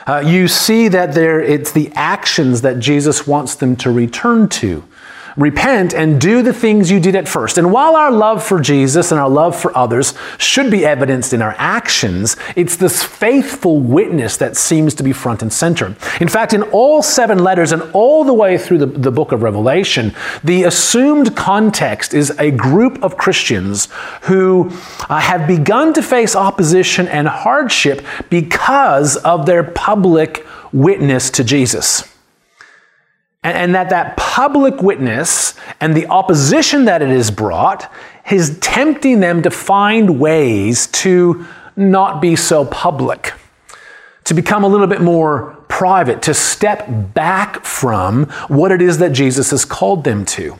Uh, 0.08 0.24
you 0.26 0.48
see 0.48 0.88
that 0.88 1.14
there, 1.14 1.40
it's 1.40 1.72
the 1.72 1.92
actions 1.94 2.62
that 2.62 2.80
Jesus 2.80 3.28
wants 3.28 3.54
them 3.54 3.76
to 3.76 3.92
return 3.92 4.50
to 4.50 4.84
repent 5.38 5.94
and 5.94 6.20
do 6.20 6.42
the 6.42 6.54
things 6.54 6.90
you 6.92 7.00
did 7.00 7.16
at 7.16 7.28
first. 7.28 7.58
And 7.58 7.72
while 7.72 7.96
our 7.96 8.12
love 8.12 8.44
for 8.44 8.60
Jesus 8.60 9.12
and 9.12 9.20
our 9.20 9.30
love 9.30 9.60
for 9.60 9.76
others 9.78 10.14
should 10.38 10.72
be 10.72 10.86
evidenced 10.86 11.34
in 11.34 11.42
our 11.42 11.56
actions, 11.58 12.36
it's 12.56 12.76
this 12.76 13.04
faithful 13.04 13.80
witness 13.80 14.38
that 14.38 14.58
seems 14.58 14.94
to 14.96 15.04
be 15.04 15.14
front 15.14 15.42
and 15.42 15.52
center. 15.52 15.96
In 16.20 16.28
fact, 16.28 16.54
in 16.54 16.64
all 16.64 17.02
seven 17.02 17.40
letters 17.40 17.72
and 17.72 17.82
all 17.94 18.24
the 18.24 18.34
way 18.34 18.58
through 18.58 18.80
the, 18.80 18.86
the 18.86 19.12
book 19.12 19.32
of 19.32 19.44
Revelation, 19.44 20.14
the 20.44 20.64
assumed 20.64 21.36
context 21.36 22.14
is 22.14 22.32
a 22.40 22.52
group 22.52 23.02
of 23.04 23.18
Christians 23.18 23.88
who 24.24 24.70
uh, 25.10 25.20
have 25.20 25.48
begun 25.48 25.94
to 25.94 26.02
face 26.02 26.36
opposition 26.36 27.08
and 27.08 27.28
hardship 27.28 28.06
because 28.30 29.18
of 29.18 29.46
their 29.46 29.64
public 29.64 30.46
witness 30.72 31.30
to 31.32 31.44
Jesus. 31.44 32.09
And, 33.44 33.58
and 33.58 33.76
that 33.76 33.90
that 33.90 34.18
public 34.18 34.82
witness 34.82 35.54
and 35.80 35.96
the 35.96 36.08
opposition 36.08 36.86
that 36.86 37.02
it 37.02 37.10
has 37.10 37.32
brought 37.32 37.92
is 38.30 38.58
tempting 38.60 39.22
them 39.22 39.42
to 39.44 39.50
find 39.50 40.20
ways 40.20 40.88
to 40.88 41.46
not 41.76 42.22
be 42.22 42.36
so 42.36 42.66
public, 42.66 43.34
to 44.26 44.34
become 44.34 44.64
a 44.64 44.68
little 44.68 44.88
bit 44.88 45.02
more 45.02 45.56
private, 45.70 46.22
to 46.24 46.34
step 46.34 46.86
back 47.14 47.64
from 47.64 48.26
what 48.50 48.72
it 48.72 48.82
is 48.82 48.98
that 48.98 49.14
Jesus 49.14 49.52
has 49.52 49.64
called 49.64 50.04
them 50.04 50.26
to. 50.26 50.60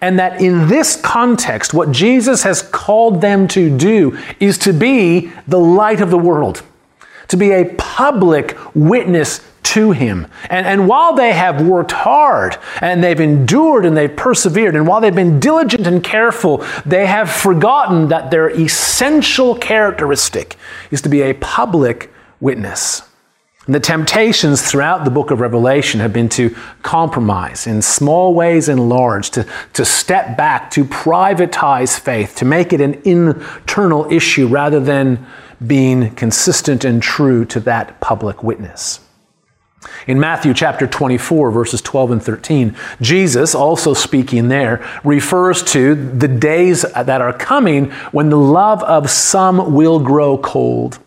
And 0.00 0.18
that 0.18 0.40
in 0.40 0.68
this 0.68 0.96
context, 0.96 1.74
what 1.74 1.92
Jesus 1.92 2.42
has 2.44 2.62
called 2.62 3.20
them 3.20 3.46
to 3.48 3.76
do 3.76 4.18
is 4.40 4.56
to 4.58 4.72
be 4.72 5.30
the 5.46 5.60
light 5.60 6.00
of 6.00 6.10
the 6.10 6.16
world, 6.16 6.62
to 7.30 7.36
be 7.36 7.52
a 7.52 7.64
public 7.76 8.56
witness 8.74 9.40
to 9.62 9.92
Him. 9.92 10.26
And, 10.48 10.66
and 10.66 10.88
while 10.88 11.14
they 11.14 11.32
have 11.32 11.64
worked 11.64 11.92
hard 11.92 12.58
and 12.80 13.02
they've 13.02 13.20
endured 13.20 13.86
and 13.86 13.96
they've 13.96 14.14
persevered, 14.14 14.74
and 14.74 14.86
while 14.86 15.00
they've 15.00 15.14
been 15.14 15.38
diligent 15.38 15.86
and 15.86 16.02
careful, 16.02 16.64
they 16.84 17.06
have 17.06 17.30
forgotten 17.30 18.08
that 18.08 18.32
their 18.32 18.48
essential 18.48 19.54
characteristic 19.54 20.56
is 20.90 21.02
to 21.02 21.08
be 21.08 21.22
a 21.22 21.34
public 21.34 22.12
witness. 22.40 23.02
And 23.66 23.74
the 23.76 23.80
temptations 23.80 24.68
throughout 24.68 25.04
the 25.04 25.10
book 25.10 25.30
of 25.30 25.38
Revelation 25.38 26.00
have 26.00 26.12
been 26.12 26.30
to 26.30 26.56
compromise 26.82 27.68
in 27.68 27.80
small 27.80 28.34
ways 28.34 28.68
and 28.68 28.88
large, 28.88 29.30
to, 29.30 29.46
to 29.74 29.84
step 29.84 30.36
back, 30.36 30.72
to 30.72 30.84
privatize 30.84 31.96
faith, 31.96 32.34
to 32.36 32.44
make 32.44 32.72
it 32.72 32.80
an 32.80 33.00
internal 33.04 34.10
issue 34.10 34.48
rather 34.48 34.80
than 34.80 35.24
being 35.66 36.14
consistent 36.14 36.84
and 36.84 37.02
true 37.02 37.44
to 37.46 37.60
that 37.60 38.00
public 38.00 38.42
witness. 38.42 39.00
In 40.06 40.20
Matthew 40.20 40.52
chapter 40.52 40.86
24, 40.86 41.50
verses 41.50 41.80
12 41.80 42.10
and 42.10 42.22
13, 42.22 42.76
Jesus, 43.00 43.54
also 43.54 43.94
speaking 43.94 44.48
there, 44.48 44.86
refers 45.04 45.62
to 45.64 45.94
the 45.94 46.28
days 46.28 46.82
that 46.82 47.20
are 47.20 47.32
coming 47.32 47.90
when 48.12 48.28
the 48.28 48.36
love 48.36 48.82
of 48.82 49.08
some 49.08 49.74
will 49.74 49.98
grow 49.98 50.36
cold. 50.36 50.98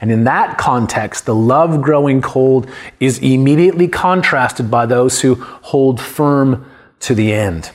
And 0.00 0.12
in 0.12 0.24
that 0.24 0.58
context, 0.58 1.26
the 1.26 1.34
love 1.34 1.82
growing 1.82 2.20
cold 2.20 2.70
is 3.00 3.18
immediately 3.18 3.88
contrasted 3.88 4.70
by 4.70 4.86
those 4.86 5.20
who 5.20 5.36
hold 5.36 6.00
firm 6.00 6.70
to 7.00 7.14
the 7.14 7.32
end. 7.32 7.70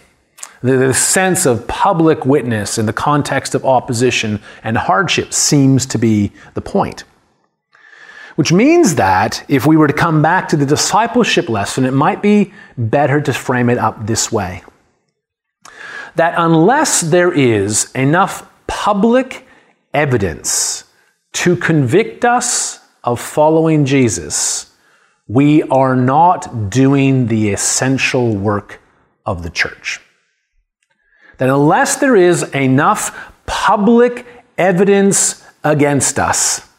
The, 0.62 0.78
the 0.78 0.94
sense 0.94 1.46
of 1.46 1.68
public 1.68 2.26
witness 2.26 2.78
in 2.78 2.86
the 2.86 2.94
context 2.94 3.56
of 3.56 3.66
opposition 3.66 4.42
and 4.64 4.78
hardship 4.78 5.34
seems 5.34 5.86
to 5.88 5.98
be 5.98 6.32
the 6.54 6.62
point. 6.62 7.04
Which 8.36 8.52
means 8.52 8.96
that 8.96 9.44
if 9.48 9.66
we 9.66 9.78
were 9.78 9.88
to 9.88 9.94
come 9.94 10.22
back 10.22 10.48
to 10.50 10.58
the 10.58 10.66
discipleship 10.66 11.50
lesson, 11.50 11.86
it 11.86 11.92
might 11.92 12.22
be 12.22 12.54
better 12.78 13.22
to 13.22 13.34
frame 13.34 13.70
it 13.70 13.78
up 13.78 14.06
this 14.06 14.32
way 14.32 14.64
that 16.16 16.34
unless 16.38 17.02
there 17.02 17.32
is 17.32 17.92
enough 17.94 18.46
public 18.68 19.48
evidence 19.94 20.84
to 21.32 21.56
convict 21.56 22.26
us 22.26 22.80
of 23.04 23.20
following 23.20 23.86
Jesus, 23.86 24.76
we 25.28 25.64
are 25.64 25.96
not 25.96 26.70
doing 26.70 27.28
the 27.28 27.50
essential 27.52 28.36
work 28.36 28.82
of 29.26 29.44
the 29.44 29.50
church. 29.50 30.02
That 31.40 31.50
unless 31.50 31.96
there 31.96 32.16
is 32.16 32.44
enough 32.54 33.34
public 33.46 34.26
evidence 34.58 35.44
against 35.64 36.20
us, 36.20 36.70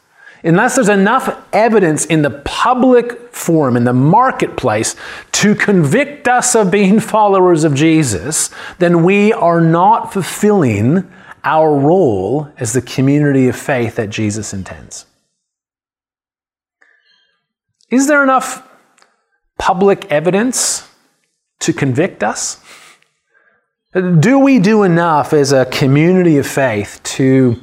unless 0.43 0.75
there's 0.75 0.89
enough 0.89 1.35
evidence 1.51 2.05
in 2.05 2.21
the 2.21 2.41
public 2.45 3.33
forum, 3.33 3.75
in 3.75 3.83
the 3.83 3.93
marketplace, 3.93 4.95
to 5.33 5.55
convict 5.55 6.27
us 6.27 6.55
of 6.55 6.71
being 6.71 6.99
followers 7.15 7.63
of 7.63 7.75
Jesus, 7.75 8.49
then 8.79 9.03
we 9.03 9.33
are 9.33 9.61
not 9.61 10.13
fulfilling 10.13 11.11
our 11.43 11.75
role 11.75 12.51
as 12.57 12.73
the 12.73 12.81
community 12.81 13.47
of 13.47 13.55
faith 13.55 13.95
that 13.95 14.09
Jesus 14.09 14.53
intends. 14.53 15.05
Is 17.89 18.07
there 18.07 18.23
enough 18.23 18.67
public 19.57 20.05
evidence 20.11 20.87
to 21.59 21.73
convict 21.73 22.23
us? 22.23 22.63
Do 23.93 24.39
we 24.39 24.59
do 24.59 24.83
enough 24.83 25.33
as 25.33 25.51
a 25.51 25.65
community 25.65 26.37
of 26.37 26.47
faith 26.47 27.01
to 27.03 27.59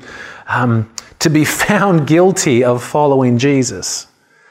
um, 0.47 0.93
to 1.21 1.31
be 1.31 1.45
found 1.47 2.07
guilty 2.07 2.63
of 2.63 2.83
following 2.83 3.39
Jesus? 3.39 4.07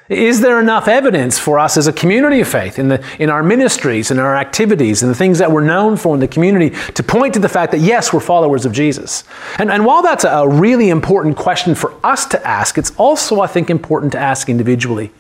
Is 0.10 0.40
there 0.40 0.62
enough 0.62 0.88
evidence 0.88 1.38
for 1.38 1.60
us 1.60 1.76
as 1.76 1.86
a 1.88 1.94
community 1.94 2.40
of 2.40 2.48
faith 2.48 2.80
in, 2.80 2.88
the, 2.88 3.06
in 3.20 3.30
our 3.30 3.44
ministries 3.44 4.10
and 4.10 4.22
our 4.22 4.38
activities 4.38 5.04
and 5.04 5.12
the 5.12 5.16
things 5.16 5.38
that 5.40 5.52
we're 5.52 5.66
known 5.66 5.98
for 5.98 6.14
in 6.14 6.22
the 6.22 6.30
community 6.30 6.70
to 6.94 7.04
point 7.04 7.34
to 7.34 7.42
the 7.42 7.50
fact 7.50 7.74
that, 7.74 7.82
yes, 7.82 8.14
we're 8.14 8.22
followers 8.22 8.66
of 8.66 8.72
Jesus? 8.72 9.26
And, 9.60 9.70
and 9.70 9.86
while 9.86 10.02
that's 10.02 10.24
a 10.24 10.48
really 10.48 10.90
important 10.90 11.36
question 11.36 11.76
for 11.76 11.94
us 12.06 12.26
to 12.28 12.48
ask, 12.48 12.78
it's 12.78 12.96
also, 12.96 13.42
I 13.42 13.48
think, 13.48 13.70
important 13.70 14.14
to 14.14 14.18
ask 14.18 14.48
individually. 14.48 15.12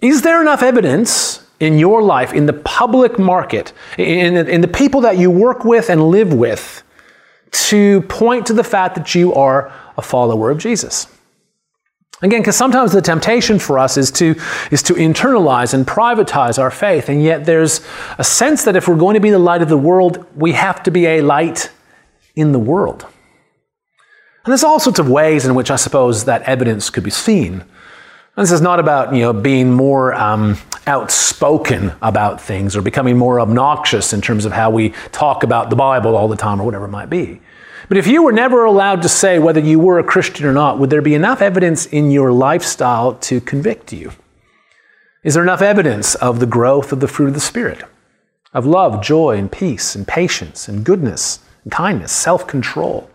Is 0.00 0.22
there 0.22 0.42
enough 0.42 0.64
evidence 0.64 1.46
in 1.60 1.78
your 1.78 2.02
life, 2.02 2.32
in 2.32 2.46
the 2.46 2.52
public 2.52 3.18
market, 3.18 3.72
in, 3.98 4.36
in 4.36 4.60
the 4.62 4.68
people 4.68 5.02
that 5.02 5.18
you 5.18 5.30
work 5.30 5.64
with 5.64 5.90
and 5.90 6.10
live 6.10 6.32
with, 6.32 6.82
to 7.52 8.00
point 8.02 8.46
to 8.46 8.52
the 8.52 8.64
fact 8.64 8.94
that 8.94 9.14
you 9.14 9.34
are 9.34 9.72
a 9.96 10.02
follower 10.02 10.50
of 10.50 10.58
Jesus. 10.58 11.06
Again, 12.22 12.40
because 12.40 12.56
sometimes 12.56 12.92
the 12.92 13.00
temptation 13.00 13.58
for 13.58 13.78
us 13.78 13.96
is 13.96 14.10
to, 14.12 14.34
is 14.70 14.82
to 14.84 14.94
internalize 14.94 15.72
and 15.72 15.86
privatize 15.86 16.58
our 16.58 16.70
faith, 16.70 17.08
and 17.08 17.22
yet 17.22 17.46
there's 17.46 17.80
a 18.18 18.24
sense 18.24 18.64
that 18.64 18.76
if 18.76 18.88
we're 18.88 18.96
going 18.96 19.14
to 19.14 19.20
be 19.20 19.30
the 19.30 19.38
light 19.38 19.62
of 19.62 19.68
the 19.68 19.78
world, 19.78 20.26
we 20.36 20.52
have 20.52 20.82
to 20.82 20.90
be 20.90 21.06
a 21.06 21.22
light 21.22 21.70
in 22.34 22.52
the 22.52 22.58
world. 22.58 23.06
And 24.44 24.52
there's 24.52 24.64
all 24.64 24.80
sorts 24.80 24.98
of 24.98 25.08
ways 25.08 25.46
in 25.46 25.54
which 25.54 25.70
I 25.70 25.76
suppose 25.76 26.24
that 26.24 26.42
evidence 26.42 26.90
could 26.90 27.04
be 27.04 27.10
seen. 27.10 27.64
This 28.36 28.52
is 28.52 28.60
not 28.60 28.78
about 28.78 29.14
you 29.14 29.22
know 29.22 29.32
being 29.32 29.72
more 29.72 30.14
um, 30.14 30.56
outspoken 30.86 31.92
about 32.00 32.40
things 32.40 32.76
or 32.76 32.82
becoming 32.82 33.16
more 33.16 33.40
obnoxious 33.40 34.12
in 34.12 34.20
terms 34.20 34.44
of 34.44 34.52
how 34.52 34.70
we 34.70 34.90
talk 35.12 35.42
about 35.42 35.70
the 35.70 35.76
Bible 35.76 36.16
all 36.16 36.28
the 36.28 36.36
time 36.36 36.60
or 36.60 36.64
whatever 36.64 36.84
it 36.84 36.90
might 36.90 37.10
be. 37.10 37.40
But 37.88 37.98
if 37.98 38.06
you 38.06 38.22
were 38.22 38.32
never 38.32 38.64
allowed 38.64 39.02
to 39.02 39.08
say 39.08 39.40
whether 39.40 39.58
you 39.58 39.80
were 39.80 39.98
a 39.98 40.04
Christian 40.04 40.46
or 40.46 40.52
not, 40.52 40.78
would 40.78 40.90
there 40.90 41.02
be 41.02 41.14
enough 41.14 41.42
evidence 41.42 41.86
in 41.86 42.12
your 42.12 42.30
lifestyle 42.30 43.14
to 43.14 43.40
convict 43.40 43.92
you? 43.92 44.12
Is 45.24 45.34
there 45.34 45.42
enough 45.42 45.60
evidence 45.60 46.14
of 46.14 46.38
the 46.38 46.46
growth 46.46 46.92
of 46.92 47.00
the 47.00 47.08
fruit 47.08 47.28
of 47.28 47.34
the 47.34 47.40
Spirit? 47.40 47.82
Of 48.54 48.64
love, 48.64 49.02
joy, 49.02 49.36
and 49.36 49.50
peace, 49.50 49.96
and 49.96 50.06
patience, 50.06 50.68
and 50.68 50.84
goodness, 50.84 51.40
and 51.64 51.72
kindness, 51.72 52.12
self 52.12 52.46
control? 52.46 53.10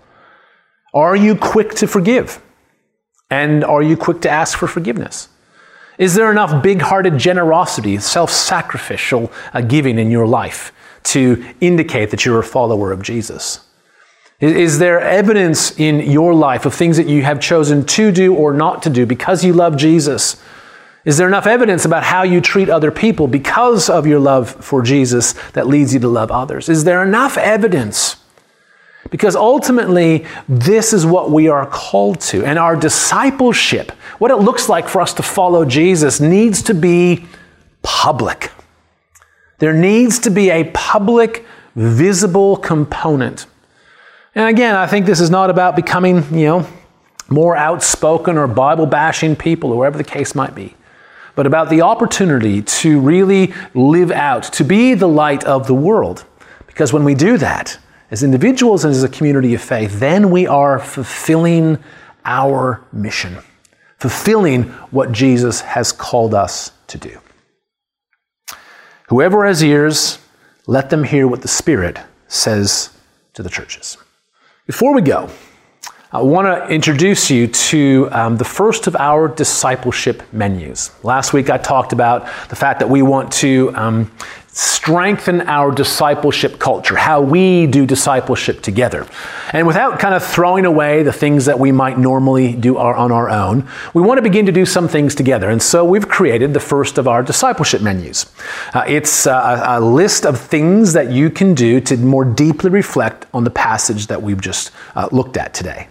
Are 0.93 1.15
you 1.15 1.36
quick 1.36 1.71
to 1.75 1.88
forgive? 1.88 2.41
And 3.29 3.63
are 3.63 3.81
you 3.81 3.97
quick 3.97 4.21
to 4.21 4.29
ask 4.29 4.57
for 4.57 4.67
forgiveness? 4.67 5.29
Is 5.97 6.13
there 6.13 6.31
enough 6.31 6.61
big 6.61 6.81
hearted 6.81 7.17
generosity, 7.17 7.97
self 7.99 8.29
sacrificial 8.29 9.31
uh, 9.53 9.61
giving 9.61 9.97
in 9.97 10.11
your 10.11 10.27
life 10.27 10.71
to 11.03 11.43
indicate 11.61 12.11
that 12.11 12.25
you're 12.25 12.39
a 12.39 12.43
follower 12.43 12.91
of 12.91 13.01
Jesus? 13.01 13.65
Is 14.41 14.79
there 14.79 14.99
evidence 14.99 15.79
in 15.79 16.01
your 16.01 16.33
life 16.33 16.65
of 16.65 16.73
things 16.73 16.97
that 16.97 17.07
you 17.07 17.23
have 17.23 17.39
chosen 17.39 17.85
to 17.85 18.11
do 18.11 18.35
or 18.35 18.53
not 18.53 18.83
to 18.83 18.89
do 18.89 19.05
because 19.05 19.45
you 19.45 19.53
love 19.53 19.77
Jesus? 19.77 20.41
Is 21.05 21.17
there 21.17 21.27
enough 21.27 21.47
evidence 21.47 21.85
about 21.85 22.03
how 22.03 22.23
you 22.23 22.41
treat 22.41 22.67
other 22.67 22.91
people 22.91 23.27
because 23.27 23.89
of 23.89 24.05
your 24.05 24.19
love 24.19 24.49
for 24.49 24.81
Jesus 24.81 25.33
that 25.53 25.67
leads 25.67 25.93
you 25.93 26.01
to 26.01 26.09
love 26.09 26.31
others? 26.31 26.67
Is 26.67 26.83
there 26.83 27.01
enough 27.01 27.38
evidence? 27.38 28.17
Because 29.11 29.35
ultimately, 29.35 30.25
this 30.49 30.91
is 30.91 31.05
what 31.05 31.31
we 31.31 31.47
are 31.47 31.65
called 31.65 32.19
to. 32.21 32.43
And 32.43 32.57
our 32.57 32.75
discipleship, 32.75 33.91
what 34.17 34.31
it 34.31 34.37
looks 34.37 34.67
like 34.67 34.89
for 34.89 35.01
us 35.01 35.13
to 35.13 35.23
follow 35.23 35.63
Jesus, 35.63 36.19
needs 36.19 36.63
to 36.63 36.73
be 36.73 37.25
public. 37.81 38.51
There 39.59 39.73
needs 39.73 40.19
to 40.19 40.31
be 40.31 40.49
a 40.49 40.65
public, 40.73 41.45
visible 41.75 42.57
component. 42.57 43.45
And 44.33 44.49
again, 44.49 44.75
I 44.75 44.87
think 44.87 45.05
this 45.05 45.21
is 45.21 45.29
not 45.29 45.49
about 45.49 45.75
becoming, 45.75 46.17
you 46.37 46.45
know, 46.45 46.67
more 47.29 47.55
outspoken 47.55 48.37
or 48.37 48.47
Bible 48.47 48.85
bashing 48.85 49.35
people 49.35 49.71
or 49.71 49.77
whatever 49.77 49.97
the 49.97 50.03
case 50.03 50.35
might 50.35 50.53
be, 50.53 50.75
but 51.35 51.47
about 51.47 51.69
the 51.69 51.81
opportunity 51.81 52.61
to 52.61 52.99
really 52.99 53.53
live 53.73 54.11
out, 54.11 54.43
to 54.43 54.63
be 54.63 54.93
the 54.93 55.07
light 55.07 55.43
of 55.43 55.67
the 55.67 55.73
world. 55.73 56.25
Because 56.67 56.91
when 56.91 57.03
we 57.03 57.15
do 57.15 57.37
that, 57.37 57.77
as 58.15 58.23
individuals 58.23 58.86
and 58.86 58.91
as 58.93 59.04
a 59.04 59.10
community 59.10 59.54
of 59.56 59.62
faith, 59.62 59.99
then 59.99 60.32
we 60.32 60.47
are 60.47 60.80
fulfilling 60.80 61.78
our 62.23 62.82
mission, 62.93 63.38
fulfilling 63.97 64.63
what 64.89 65.12
Jesus 65.12 65.60
has 65.60 65.91
called 65.91 66.34
us 66.34 66.71
to 66.88 66.97
do. 66.97 67.19
Whoever 69.10 69.45
has 69.45 69.62
ears, 69.62 70.19
let 70.65 70.89
them 70.89 71.04
hear 71.04 71.28
what 71.28 71.41
the 71.41 71.49
Spirit 71.49 71.99
says 72.30 72.89
to 73.34 73.43
the 73.43 73.49
churches. 73.49 73.97
Before 74.65 74.93
we 74.93 75.01
go, 75.01 75.30
I 76.13 76.21
want 76.21 76.47
to 76.47 76.73
introduce 76.73 77.30
you 77.30 77.47
to 77.47 78.08
um, 78.13 78.38
the 78.38 78.45
first 78.45 78.88
of 78.88 78.95
our 78.95 79.28
discipleship 79.28 80.23
menus. 80.32 80.91
Last 81.04 81.34
week 81.34 81.49
I 81.49 81.58
talked 81.58 81.91
about 81.91 82.28
the 82.47 82.56
fact 82.56 82.80
that 82.80 82.89
we 82.89 83.01
want 83.01 83.30
to 83.34 83.73
um, 83.75 84.10
strengthen 84.55 85.41
our 85.41 85.69
discipleship 85.69 86.59
culture, 86.59 86.95
how 86.95 87.19
we 87.19 87.67
do 87.67 87.85
discipleship 87.85 88.61
together. 88.61 89.05
And 89.51 89.67
without 89.67 89.99
kind 89.99 90.15
of 90.15 90.25
throwing 90.25 90.65
away 90.65 91.03
the 91.03 91.11
things 91.11 91.43
that 91.45 91.59
we 91.59 91.73
might 91.73 91.99
normally 91.99 92.53
do 92.53 92.77
on 92.77 93.11
our 93.11 93.29
own, 93.29 93.67
we 93.93 94.01
want 94.01 94.17
to 94.17 94.21
begin 94.21 94.45
to 94.45 94.53
do 94.53 94.65
some 94.65 94.87
things 94.87 95.13
together. 95.13 95.49
And 95.49 95.61
so 95.61 95.83
we've 95.83 96.07
created 96.07 96.53
the 96.53 96.61
first 96.61 96.97
of 96.97 97.05
our 97.05 97.21
discipleship 97.21 97.81
menus. 97.81 98.31
Uh, 98.73 98.85
it's 98.87 99.27
uh, 99.27 99.65
a, 99.67 99.79
a 99.79 99.81
list 99.81 100.25
of 100.25 100.39
things 100.39 100.93
that 100.93 101.11
you 101.11 101.29
can 101.29 101.53
do 101.53 101.81
to 101.81 101.97
more 101.97 102.23
deeply 102.23 102.69
reflect 102.69 103.25
on 103.33 103.43
the 103.43 103.51
passage 103.51 104.07
that 104.07 104.21
we've 104.21 104.39
just 104.39 104.71
uh, 104.95 105.09
looked 105.11 105.35
at 105.35 105.53
today. 105.53 105.89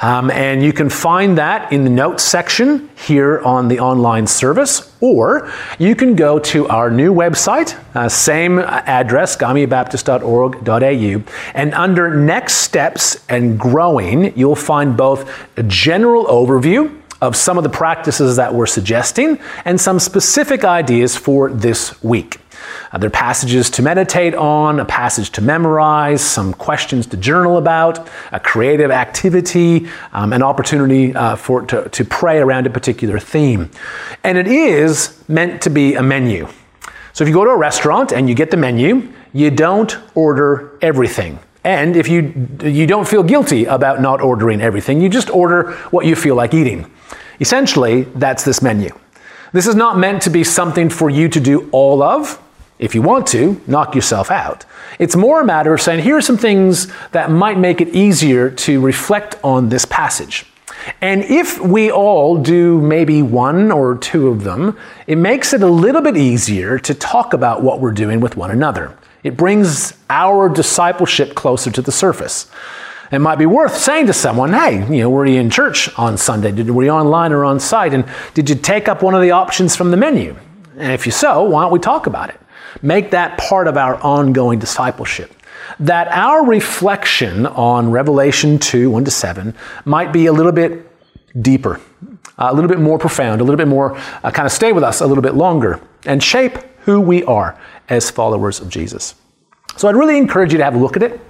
Um, 0.00 0.30
and 0.30 0.62
you 0.62 0.72
can 0.72 0.88
find 0.88 1.38
that 1.38 1.72
in 1.72 1.84
the 1.84 1.90
notes 1.90 2.22
section 2.22 2.88
here 2.96 3.40
on 3.40 3.68
the 3.68 3.80
online 3.80 4.26
service, 4.26 4.92
or 5.00 5.50
you 5.78 5.94
can 5.94 6.14
go 6.16 6.38
to 6.38 6.68
our 6.68 6.90
new 6.90 7.14
website, 7.14 7.78
uh, 7.94 8.08
same 8.08 8.58
address, 8.58 9.36
gymeabaptist.org.au, 9.36 11.32
and 11.54 11.74
under 11.74 12.14
Next 12.14 12.54
Steps 12.54 13.24
and 13.28 13.58
Growing, 13.58 14.36
you'll 14.36 14.56
find 14.56 14.96
both 14.96 15.30
a 15.56 15.62
general 15.62 16.26
overview 16.26 16.98
of 17.22 17.36
some 17.36 17.56
of 17.56 17.62
the 17.62 17.70
practices 17.70 18.36
that 18.36 18.52
we're 18.52 18.66
suggesting 18.66 19.38
and 19.64 19.80
some 19.80 20.00
specific 20.00 20.64
ideas 20.64 21.16
for 21.16 21.50
this 21.50 22.02
week. 22.02 22.41
Uh, 22.92 22.98
there 22.98 23.08
are 23.08 23.10
passages 23.10 23.70
to 23.70 23.82
meditate 23.82 24.34
on, 24.34 24.80
a 24.80 24.84
passage 24.84 25.30
to 25.30 25.40
memorize, 25.40 26.22
some 26.22 26.52
questions 26.54 27.06
to 27.06 27.16
journal 27.16 27.56
about, 27.56 28.08
a 28.32 28.40
creative 28.40 28.90
activity, 28.90 29.88
um, 30.12 30.32
an 30.32 30.42
opportunity 30.42 31.14
uh, 31.14 31.36
for 31.36 31.62
to, 31.62 31.88
to 31.90 32.04
pray 32.04 32.38
around 32.38 32.66
a 32.66 32.70
particular 32.70 33.18
theme. 33.18 33.70
And 34.24 34.38
it 34.38 34.46
is 34.46 35.22
meant 35.28 35.62
to 35.62 35.70
be 35.70 35.94
a 35.94 36.02
menu. 36.02 36.48
So 37.12 37.24
if 37.24 37.28
you 37.28 37.34
go 37.34 37.44
to 37.44 37.50
a 37.50 37.58
restaurant 37.58 38.12
and 38.12 38.28
you 38.28 38.34
get 38.34 38.50
the 38.50 38.56
menu, 38.56 39.12
you 39.32 39.50
don't 39.50 39.96
order 40.14 40.78
everything. 40.80 41.38
And 41.64 41.96
if 41.96 42.08
you, 42.08 42.48
you 42.62 42.86
don't 42.86 43.06
feel 43.06 43.22
guilty 43.22 43.66
about 43.66 44.00
not 44.00 44.20
ordering 44.20 44.60
everything, 44.60 45.00
you 45.00 45.08
just 45.08 45.30
order 45.30 45.72
what 45.90 46.06
you 46.06 46.16
feel 46.16 46.34
like 46.34 46.54
eating. 46.54 46.90
Essentially, 47.40 48.02
that's 48.14 48.44
this 48.44 48.62
menu. 48.62 48.90
This 49.52 49.66
is 49.66 49.74
not 49.74 49.98
meant 49.98 50.22
to 50.22 50.30
be 50.30 50.44
something 50.44 50.88
for 50.88 51.10
you 51.10 51.28
to 51.28 51.38
do 51.38 51.68
all 51.72 52.02
of. 52.02 52.40
If 52.82 52.96
you 52.96 53.00
want 53.00 53.28
to, 53.28 53.60
knock 53.68 53.94
yourself 53.94 54.28
out. 54.28 54.64
It's 54.98 55.14
more 55.14 55.40
a 55.40 55.44
matter 55.44 55.72
of 55.72 55.80
saying, 55.80 56.02
here 56.02 56.16
are 56.16 56.20
some 56.20 56.36
things 56.36 56.92
that 57.12 57.30
might 57.30 57.56
make 57.56 57.80
it 57.80 57.94
easier 57.94 58.50
to 58.50 58.80
reflect 58.80 59.36
on 59.44 59.68
this 59.68 59.84
passage. 59.84 60.46
And 61.00 61.22
if 61.22 61.60
we 61.60 61.92
all 61.92 62.38
do 62.38 62.80
maybe 62.80 63.22
one 63.22 63.70
or 63.70 63.96
two 63.96 64.26
of 64.26 64.42
them, 64.42 64.76
it 65.06 65.14
makes 65.14 65.54
it 65.54 65.62
a 65.62 65.68
little 65.68 66.02
bit 66.02 66.16
easier 66.16 66.76
to 66.80 66.92
talk 66.92 67.34
about 67.34 67.62
what 67.62 67.78
we're 67.78 67.92
doing 67.92 68.18
with 68.18 68.36
one 68.36 68.50
another. 68.50 68.98
It 69.22 69.36
brings 69.36 69.96
our 70.10 70.48
discipleship 70.48 71.36
closer 71.36 71.70
to 71.70 71.82
the 71.82 71.92
surface. 71.92 72.50
It 73.12 73.20
might 73.20 73.38
be 73.38 73.46
worth 73.46 73.76
saying 73.76 74.06
to 74.08 74.12
someone, 74.12 74.54
hey, 74.54 74.84
you 74.92 75.02
know, 75.02 75.10
were 75.10 75.24
you 75.24 75.38
in 75.38 75.50
church 75.50 75.96
on 75.96 76.18
Sunday? 76.18 76.50
Did, 76.50 76.68
were 76.68 76.82
you 76.82 76.90
online 76.90 77.30
or 77.30 77.44
on 77.44 77.60
site? 77.60 77.94
And 77.94 78.04
did 78.34 78.50
you 78.50 78.56
take 78.56 78.88
up 78.88 79.04
one 79.04 79.14
of 79.14 79.22
the 79.22 79.30
options 79.30 79.76
from 79.76 79.92
the 79.92 79.96
menu? 79.96 80.34
And 80.76 80.90
if 80.90 81.06
you 81.06 81.12
so, 81.12 81.44
why 81.44 81.62
don't 81.62 81.70
we 81.70 81.78
talk 81.78 82.08
about 82.08 82.30
it? 82.30 82.40
Make 82.80 83.10
that 83.10 83.38
part 83.38 83.68
of 83.68 83.76
our 83.76 83.96
ongoing 83.96 84.58
discipleship. 84.58 85.32
That 85.78 86.08
our 86.08 86.44
reflection 86.44 87.46
on 87.46 87.90
Revelation 87.90 88.58
2 88.58 88.90
1 88.90 89.04
to 89.04 89.10
7 89.10 89.54
might 89.84 90.12
be 90.12 90.26
a 90.26 90.32
little 90.32 90.52
bit 90.52 90.88
deeper, 91.40 91.80
a 92.38 92.54
little 92.54 92.68
bit 92.68 92.80
more 92.80 92.98
profound, 92.98 93.40
a 93.40 93.44
little 93.44 93.56
bit 93.56 93.68
more 93.68 93.96
uh, 93.96 94.30
kind 94.30 94.46
of 94.46 94.52
stay 94.52 94.72
with 94.72 94.84
us 94.84 95.00
a 95.00 95.06
little 95.06 95.22
bit 95.22 95.34
longer 95.34 95.80
and 96.04 96.22
shape 96.22 96.58
who 96.84 97.00
we 97.00 97.22
are 97.24 97.58
as 97.88 98.10
followers 98.10 98.60
of 98.60 98.68
Jesus. 98.68 99.14
So 99.76 99.88
I'd 99.88 99.96
really 99.96 100.18
encourage 100.18 100.52
you 100.52 100.58
to 100.58 100.64
have 100.64 100.74
a 100.74 100.78
look 100.78 100.96
at 100.96 101.02
it. 101.02 101.20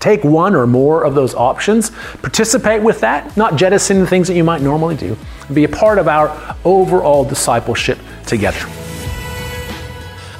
Take 0.00 0.24
one 0.24 0.56
or 0.56 0.66
more 0.66 1.04
of 1.04 1.14
those 1.14 1.32
options, 1.32 1.90
participate 2.20 2.82
with 2.82 3.00
that, 3.00 3.36
not 3.36 3.54
jettison 3.54 4.00
the 4.00 4.06
things 4.06 4.26
that 4.26 4.34
you 4.34 4.42
might 4.42 4.60
normally 4.60 4.96
do, 4.96 5.16
be 5.54 5.62
a 5.62 5.68
part 5.68 5.98
of 5.98 6.08
our 6.08 6.56
overall 6.64 7.24
discipleship 7.24 7.98
together. 8.26 8.81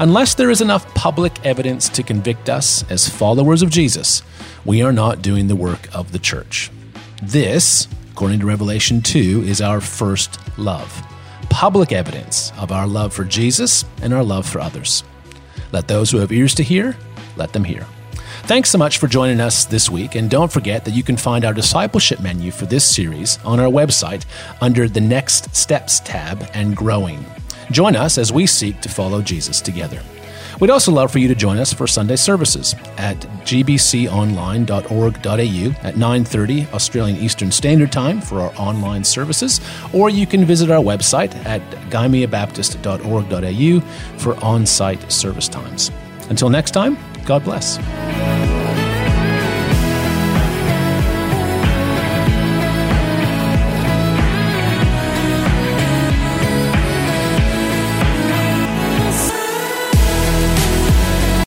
Unless 0.02 0.34
there 0.34 0.50
is 0.50 0.60
enough 0.60 0.92
public 0.96 1.46
evidence 1.46 1.88
to 1.90 2.02
convict 2.02 2.48
us 2.48 2.84
as 2.90 3.08
followers 3.08 3.62
of 3.62 3.70
Jesus, 3.70 4.24
we 4.64 4.82
are 4.82 4.92
not 4.92 5.22
doing 5.22 5.46
the 5.46 5.54
work 5.54 5.88
of 5.94 6.10
the 6.10 6.18
church. 6.18 6.72
This, 7.22 7.86
according 8.10 8.40
to 8.40 8.46
Revelation 8.46 9.00
2, 9.00 9.44
is 9.46 9.60
our 9.60 9.80
first 9.80 10.40
love 10.58 11.06
public 11.50 11.92
evidence 11.92 12.50
of 12.58 12.72
our 12.72 12.88
love 12.88 13.12
for 13.12 13.22
Jesus 13.22 13.84
and 14.02 14.12
our 14.12 14.24
love 14.24 14.44
for 14.44 14.58
others. 14.60 15.04
Let 15.70 15.86
those 15.86 16.10
who 16.10 16.18
have 16.18 16.32
ears 16.32 16.56
to 16.56 16.64
hear, 16.64 16.96
let 17.36 17.52
them 17.52 17.62
hear. 17.62 17.86
Thanks 18.44 18.70
so 18.70 18.78
much 18.78 18.98
for 18.98 19.06
joining 19.06 19.38
us 19.38 19.66
this 19.66 19.88
week, 19.88 20.16
and 20.16 20.28
don't 20.28 20.50
forget 20.50 20.84
that 20.84 20.94
you 20.94 21.04
can 21.04 21.16
find 21.16 21.44
our 21.44 21.54
discipleship 21.54 22.18
menu 22.20 22.50
for 22.50 22.66
this 22.66 22.84
series 22.84 23.38
on 23.44 23.60
our 23.60 23.70
website 23.70 24.24
under 24.60 24.88
the 24.88 25.00
Next 25.00 25.54
Steps 25.54 26.00
tab 26.00 26.44
and 26.54 26.74
Growing. 26.74 27.24
Join 27.70 27.96
us 27.96 28.18
as 28.18 28.32
we 28.32 28.46
seek 28.46 28.80
to 28.80 28.88
follow 28.88 29.22
Jesus 29.22 29.60
together. 29.60 30.00
We'd 30.60 30.70
also 30.70 30.92
love 30.92 31.10
for 31.10 31.18
you 31.18 31.26
to 31.28 31.34
join 31.34 31.56
us 31.58 31.72
for 31.72 31.86
Sunday 31.86 32.16
services 32.16 32.74
at 32.98 33.16
gbconline.org.au 33.44 35.88
at 35.88 35.94
9:30 35.96 36.70
Australian 36.72 37.16
Eastern 37.16 37.50
Standard 37.50 37.90
Time 37.90 38.20
for 38.20 38.42
our 38.42 38.52
online 38.56 39.02
services, 39.02 39.62
or 39.92 40.10
you 40.10 40.26
can 40.26 40.44
visit 40.44 40.70
our 40.70 40.82
website 40.82 41.34
at 41.46 41.62
gymeabaptist.org.au 41.90 43.80
for 44.18 44.44
on-site 44.44 45.10
service 45.10 45.48
times. 45.48 45.90
Until 46.28 46.50
next 46.50 46.72
time, 46.72 46.98
God 47.24 47.44
bless. 47.44 47.78